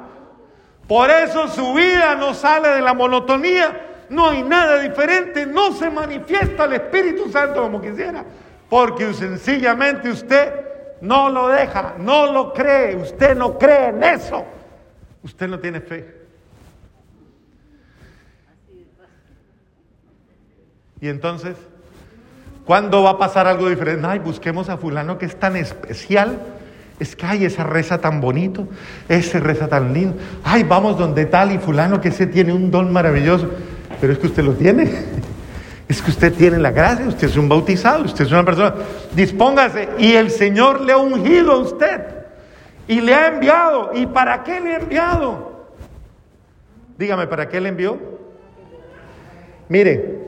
Por 0.88 1.10
eso 1.10 1.46
su 1.48 1.74
vida 1.74 2.14
no 2.14 2.32
sale 2.32 2.70
de 2.70 2.80
la 2.80 2.94
monotonía, 2.94 4.06
no 4.08 4.30
hay 4.30 4.42
nada 4.42 4.78
diferente, 4.78 5.44
no 5.44 5.72
se 5.72 5.90
manifiesta 5.90 6.64
el 6.64 6.72
Espíritu 6.72 7.30
Santo 7.30 7.60
como 7.60 7.78
quisiera, 7.78 8.24
porque 8.70 9.12
sencillamente 9.12 10.08
usted 10.08 10.73
no 11.00 11.28
lo 11.28 11.48
deja, 11.48 11.94
no 11.98 12.32
lo 12.32 12.52
cree, 12.52 12.96
usted 12.96 13.36
no 13.36 13.58
cree 13.58 13.88
en 13.88 14.02
eso, 14.02 14.44
usted 15.22 15.48
no 15.48 15.58
tiene 15.58 15.80
fe. 15.80 16.22
Y 21.00 21.08
entonces, 21.08 21.56
¿cuándo 22.64 23.02
va 23.02 23.10
a 23.10 23.18
pasar 23.18 23.46
algo 23.46 23.68
diferente? 23.68 24.06
Ay, 24.06 24.18
busquemos 24.18 24.68
a 24.68 24.76
fulano 24.76 25.18
que 25.18 25.26
es 25.26 25.38
tan 25.38 25.56
especial 25.56 26.40
es 27.00 27.16
que, 27.16 27.26
ay, 27.26 27.44
esa 27.44 27.64
reza 27.64 27.98
tan 27.98 28.20
bonito, 28.20 28.68
ese 29.08 29.40
reza 29.40 29.68
tan 29.68 29.92
lindo. 29.92 30.16
Ay, 30.44 30.62
vamos 30.62 30.96
donde 30.96 31.26
tal 31.26 31.52
y 31.52 31.58
fulano 31.58 32.00
que 32.00 32.08
ese 32.08 32.26
tiene 32.26 32.52
un 32.52 32.70
don 32.70 32.92
maravilloso. 32.92 33.50
Pero 34.00 34.12
es 34.12 34.18
que 34.18 34.28
usted 34.28 34.44
lo 34.44 34.52
tiene. 34.52 34.90
Es 35.88 36.00
que 36.00 36.10
usted 36.10 36.32
tiene 36.32 36.58
la 36.58 36.70
gracia, 36.70 37.06
usted 37.06 37.28
es 37.28 37.36
un 37.36 37.48
bautizado, 37.48 38.04
usted 38.04 38.24
es 38.24 38.32
una 38.32 38.44
persona. 38.44 38.74
Dispóngase. 39.14 39.88
Y 39.98 40.14
el 40.14 40.30
Señor 40.30 40.80
le 40.80 40.92
ha 40.92 40.96
ungido 40.96 41.52
a 41.52 41.58
usted. 41.58 42.00
Y 42.88 43.00
le 43.00 43.14
ha 43.14 43.28
enviado. 43.28 43.90
¿Y 43.94 44.06
para 44.06 44.42
qué 44.42 44.60
le 44.60 44.74
ha 44.74 44.78
enviado? 44.78 45.68
Dígame, 46.96 47.26
¿para 47.26 47.48
qué 47.48 47.60
le 47.60 47.68
envió? 47.68 47.98
Mire, 49.68 50.20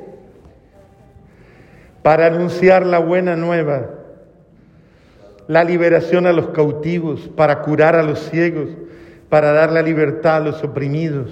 para 2.03 2.27
anunciar 2.27 2.85
la 2.85 2.99
buena 2.99 3.37
nueva 3.37 3.97
la 5.49 5.63
liberación 5.63 6.27
a 6.27 6.33
los 6.33 6.49
cautivos, 6.49 7.29
para 7.37 7.63
curar 7.63 7.95
a 7.95 8.03
los 8.03 8.19
ciegos, 8.31 8.69
para 9.29 9.53
dar 9.53 9.71
la 9.71 9.83
libertad 9.83 10.37
a 10.37 10.41
los 10.41 10.63
oprimidos, 10.65 11.31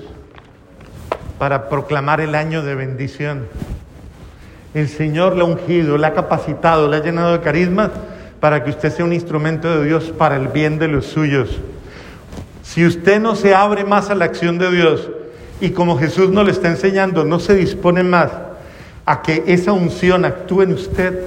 para 1.38 1.68
proclamar 1.68 2.20
el 2.20 2.34
año 2.34 2.62
de 2.62 2.74
bendición. 2.74 3.48
El 4.74 4.88
Señor 4.88 5.36
le 5.36 5.42
ha 5.42 5.44
ungido, 5.44 5.96
le 5.96 6.06
ha 6.06 6.12
capacitado, 6.12 6.88
le 6.88 6.96
ha 6.96 7.02
llenado 7.02 7.32
de 7.32 7.40
carisma 7.40 7.90
para 8.40 8.62
que 8.62 8.70
usted 8.70 8.92
sea 8.92 9.04
un 9.04 9.12
instrumento 9.12 9.78
de 9.78 9.86
Dios 9.86 10.12
para 10.18 10.36
el 10.36 10.48
bien 10.48 10.78
de 10.78 10.88
los 10.88 11.06
suyos. 11.06 11.60
Si 12.62 12.84
usted 12.84 13.20
no 13.20 13.36
se 13.36 13.54
abre 13.54 13.84
más 13.84 14.10
a 14.10 14.14
la 14.14 14.24
acción 14.24 14.58
de 14.58 14.70
Dios 14.70 15.08
y 15.60 15.70
como 15.70 15.98
Jesús 15.98 16.30
nos 16.30 16.44
le 16.44 16.52
está 16.52 16.68
enseñando, 16.68 17.24
no 17.24 17.38
se 17.38 17.54
dispone 17.54 18.02
más 18.02 18.30
a 19.06 19.22
que 19.22 19.44
esa 19.46 19.72
unción 19.72 20.24
actúe 20.24 20.62
en 20.62 20.72
usted, 20.72 21.24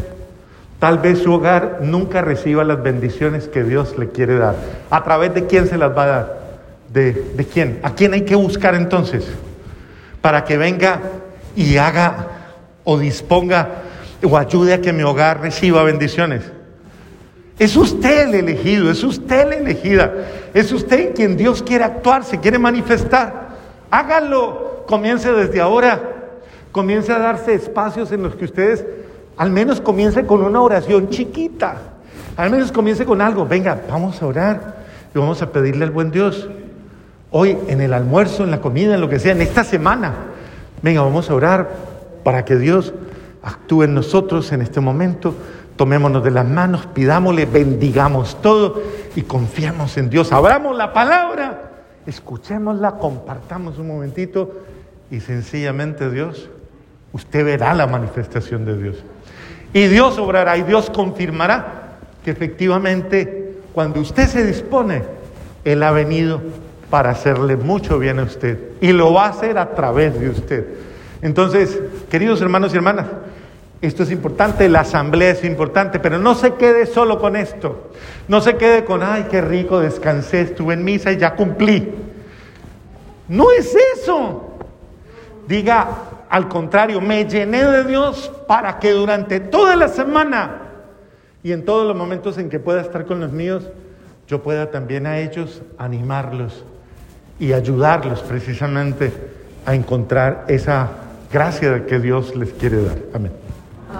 Tal 0.79 0.99
vez 0.99 1.19
su 1.23 1.33
hogar 1.33 1.79
nunca 1.81 2.21
reciba 2.21 2.63
las 2.63 2.83
bendiciones 2.83 3.47
que 3.47 3.63
Dios 3.63 3.97
le 3.97 4.09
quiere 4.09 4.37
dar. 4.37 4.55
¿A 4.91 5.03
través 5.03 5.33
de 5.33 5.47
quién 5.47 5.67
se 5.67 5.77
las 5.77 5.95
va 5.97 6.03
a 6.03 6.07
dar? 6.07 6.37
¿De, 6.93 7.13
de 7.13 7.45
quién? 7.45 7.79
¿A 7.81 7.95
quién 7.95 8.13
hay 8.13 8.21
que 8.21 8.35
buscar 8.35 8.75
entonces? 8.75 9.25
Para 10.21 10.43
que 10.43 10.57
venga 10.57 10.99
y 11.55 11.77
haga 11.77 12.27
o 12.89 12.97
disponga 12.97 13.83
o 14.23 14.37
ayude 14.37 14.73
a 14.73 14.79
que 14.79 14.93
mi 14.93 15.03
hogar 15.03 15.41
reciba 15.41 15.83
bendiciones. 15.83 16.41
Es 17.59 17.75
usted 17.75 18.29
el 18.29 18.35
elegido, 18.35 18.89
es 18.89 19.03
usted 19.03 19.45
la 19.45 19.55
elegida, 19.55 20.13
es 20.53 20.71
usted 20.71 21.07
en 21.07 21.13
quien 21.13 21.35
Dios 21.35 21.61
quiere 21.61 21.83
actuar, 21.83 22.23
se 22.23 22.39
quiere 22.39 22.57
manifestar. 22.57 23.49
Hágalo, 23.91 24.85
comience 24.87 25.29
desde 25.33 25.59
ahora, 25.59 26.01
comience 26.71 27.11
a 27.11 27.19
darse 27.19 27.55
espacios 27.55 28.13
en 28.13 28.23
los 28.23 28.35
que 28.35 28.45
ustedes 28.45 28.85
al 29.35 29.51
menos 29.51 29.81
comience 29.81 30.25
con 30.25 30.41
una 30.41 30.61
oración 30.61 31.09
chiquita. 31.09 31.75
Al 32.37 32.49
menos 32.49 32.71
comience 32.71 33.05
con 33.05 33.21
algo. 33.21 33.45
Venga, 33.45 33.81
vamos 33.89 34.21
a 34.21 34.27
orar 34.27 34.77
y 35.13 35.19
vamos 35.19 35.41
a 35.41 35.51
pedirle 35.51 35.83
al 35.83 35.91
buen 35.91 36.09
Dios. 36.09 36.47
Hoy, 37.31 37.57
en 37.67 37.81
el 37.81 37.93
almuerzo, 37.93 38.45
en 38.45 38.51
la 38.51 38.61
comida, 38.61 38.95
en 38.95 39.01
lo 39.01 39.09
que 39.09 39.19
sea, 39.19 39.33
en 39.33 39.41
esta 39.41 39.65
semana. 39.65 40.13
Venga, 40.81 41.01
vamos 41.01 41.29
a 41.29 41.35
orar 41.35 41.96
para 42.27 42.43
que 42.43 42.57
Dios 42.57 42.93
actúe 43.41 43.83
en 43.83 43.93
nosotros 43.93 44.51
en 44.51 44.61
este 44.61 44.81
momento. 44.81 45.33
Tomémonos 45.77 46.21
de 46.25 46.31
las 46.31 46.45
manos, 46.45 46.85
pidámosle, 46.85 47.45
bendigamos 47.45 48.41
todo 48.41 48.81
y 49.15 49.21
confiamos 49.21 49.95
en 49.95 50.09
Dios. 50.09 50.33
Abramos 50.33 50.75
la 50.75 50.91
palabra, 50.91 51.71
escuchémosla, 52.05 52.97
compartamos 52.97 53.77
un 53.77 53.87
momentito 53.87 54.51
y 55.09 55.21
sencillamente 55.21 56.11
Dios, 56.11 56.49
usted 57.13 57.45
verá 57.45 57.73
la 57.73 57.87
manifestación 57.87 58.65
de 58.65 58.77
Dios. 58.77 58.97
Y 59.71 59.87
Dios 59.87 60.17
obrará 60.17 60.57
y 60.57 60.63
Dios 60.63 60.89
confirmará 60.89 61.99
que 62.25 62.31
efectivamente 62.31 63.61
cuando 63.71 64.01
usted 64.01 64.27
se 64.27 64.45
dispone, 64.45 65.03
Él 65.63 65.81
ha 65.81 65.91
venido 65.91 66.41
para 66.89 67.11
hacerle 67.11 67.55
mucho 67.55 67.97
bien 67.99 68.19
a 68.19 68.23
usted. 68.23 68.59
Y 68.81 68.91
lo 68.91 69.13
va 69.13 69.27
a 69.27 69.29
hacer 69.29 69.57
a 69.57 69.75
través 69.75 70.19
de 70.19 70.29
usted. 70.29 70.67
Entonces, 71.21 71.79
queridos 72.09 72.41
hermanos 72.41 72.73
y 72.73 72.77
hermanas, 72.77 73.07
esto 73.81 74.03
es 74.03 74.11
importante, 74.11 74.67
la 74.69 74.79
asamblea 74.81 75.31
es 75.31 75.43
importante, 75.43 75.99
pero 75.99 76.17
no 76.17 76.33
se 76.33 76.55
quede 76.55 76.87
solo 76.87 77.19
con 77.19 77.35
esto. 77.35 77.91
No 78.27 78.41
se 78.41 78.57
quede 78.57 78.83
con, 78.85 79.03
ay, 79.03 79.27
qué 79.29 79.41
rico, 79.41 79.79
descansé, 79.79 80.41
estuve 80.41 80.73
en 80.73 80.83
misa 80.83 81.11
y 81.11 81.17
ya 81.17 81.35
cumplí. 81.35 81.93
No 83.27 83.51
es 83.51 83.75
eso. 83.93 84.57
Diga, 85.47 85.87
al 86.29 86.47
contrario, 86.47 87.01
me 87.01 87.25
llené 87.25 87.63
de 87.65 87.83
Dios 87.83 88.31
para 88.47 88.79
que 88.79 88.91
durante 88.91 89.39
toda 89.39 89.75
la 89.75 89.87
semana 89.87 90.61
y 91.43 91.51
en 91.51 91.63
todos 91.63 91.87
los 91.87 91.95
momentos 91.95 92.37
en 92.37 92.49
que 92.49 92.59
pueda 92.59 92.81
estar 92.81 93.05
con 93.05 93.19
los 93.19 93.31
míos, 93.31 93.69
yo 94.27 94.41
pueda 94.41 94.71
también 94.71 95.05
a 95.05 95.19
ellos 95.19 95.61
animarlos 95.77 96.65
y 97.39 97.53
ayudarlos 97.53 98.21
precisamente 98.21 99.13
a 99.65 99.75
encontrar 99.75 100.45
esa 100.47 100.89
gracia 101.31 101.85
que 101.85 101.99
Dios 101.99 102.35
les 102.35 102.51
quiere 102.53 102.81
dar. 102.83 102.97
Amén. 103.13 103.46